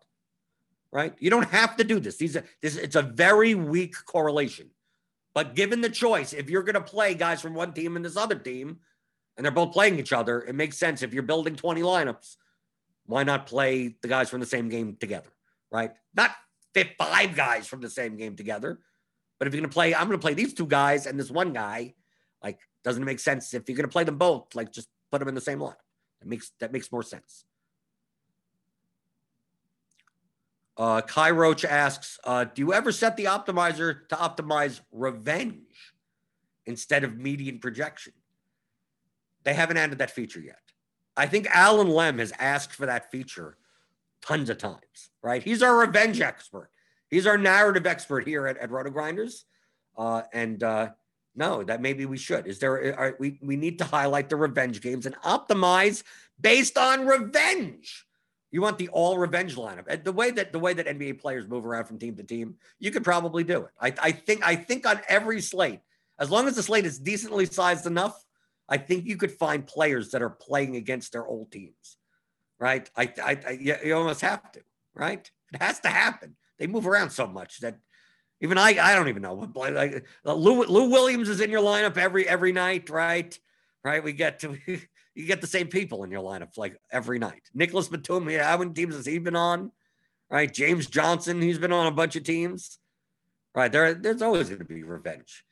[0.92, 1.14] Right?
[1.18, 2.16] You don't have to do this.
[2.16, 4.70] These are this it's a very weak correlation.
[5.34, 8.16] But given the choice, if you're going to play guys from one team and this
[8.16, 8.78] other team,
[9.36, 11.02] and they're both playing each other, it makes sense.
[11.02, 12.36] If you're building 20 lineups,
[13.06, 15.30] why not play the guys from the same game together?
[15.72, 15.90] Right?
[16.14, 16.30] Not
[16.98, 18.78] five guys from the same game together.
[19.38, 21.30] But if you're going to play, I'm going to play these two guys and this
[21.30, 21.94] one guy.
[22.42, 24.54] Like, doesn't it make sense if you're going to play them both?
[24.54, 25.74] Like, just put them in the same line.
[26.20, 27.44] That makes that makes more sense.
[30.76, 35.94] Uh, Kai Roach asks, uh, do you ever set the optimizer to optimize revenge
[36.66, 38.12] instead of median projection?
[39.44, 40.58] They haven't added that feature yet.
[41.16, 43.56] I think Alan Lem has asked for that feature
[44.20, 45.42] tons of times, right?
[45.42, 46.70] He's our revenge expert.
[47.08, 49.44] He's our narrative expert here at, at RotoGrinders.
[49.96, 50.88] Uh, and uh,
[51.36, 52.46] no, that maybe we should.
[52.46, 56.02] Is there, uh, are, we, we need to highlight the revenge games and optimize
[56.40, 58.06] based on revenge
[58.54, 60.04] you want the all revenge lineup.
[60.04, 62.92] The way that the way that NBA players move around from team to team, you
[62.92, 63.70] could probably do it.
[63.80, 65.80] I, I think I think on every slate,
[66.20, 68.24] as long as the slate is decently sized enough,
[68.68, 71.96] I think you could find players that are playing against their old teams.
[72.60, 72.88] Right?
[72.96, 74.60] I, I, I you almost have to.
[74.94, 75.28] Right?
[75.52, 76.36] It has to happen.
[76.56, 77.78] They move around so much that
[78.44, 79.50] even I I don't even know.
[79.54, 82.90] Like Lou, Lou Williams is in your lineup every every night.
[82.90, 83.36] Right?
[83.82, 84.04] Right?
[84.04, 84.56] We get to
[85.14, 87.42] you get the same people in your lineup like every night.
[87.54, 89.72] Nicholas Batum, yeah, how many teams has he been on?
[90.30, 90.52] Right.
[90.52, 92.78] James Johnson, he's been on a bunch of teams.
[93.54, 93.72] Right.
[93.72, 95.44] There, there's always going to be revenge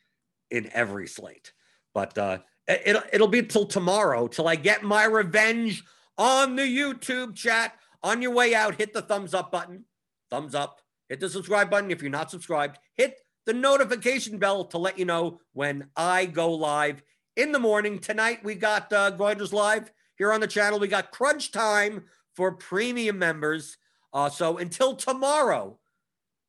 [0.50, 1.52] in every slate.
[1.94, 2.38] But uh
[2.68, 5.82] it'll it'll be till tomorrow till I get my revenge
[6.18, 7.74] on the YouTube chat.
[8.04, 9.84] On your way out, hit the thumbs up button.
[10.28, 10.81] Thumbs up.
[11.08, 12.78] Hit the subscribe button if you're not subscribed.
[12.94, 17.02] Hit the notification bell to let you know when I go live
[17.36, 17.98] in the morning.
[17.98, 20.78] Tonight, we got uh, Grinders Live here on the channel.
[20.78, 23.76] We got crunch time for premium members.
[24.12, 25.78] Uh, so until tomorrow,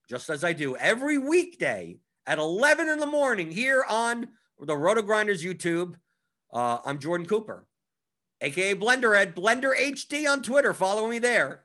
[0.10, 1.98] just as I do every weekday
[2.28, 4.28] at 11 in the morning here on
[4.60, 5.96] the RotoGrinders YouTube,
[6.54, 7.66] uh, I'm Jordan Cooper,
[8.42, 10.74] aka Blender at Blender HD on Twitter.
[10.74, 11.63] Follow me there.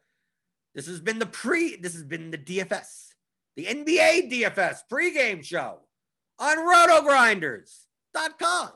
[0.79, 3.09] This has been the pre, this has been the DFS,
[3.57, 5.81] the NBA DFS pregame show
[6.39, 8.71] on rotogrinders.com.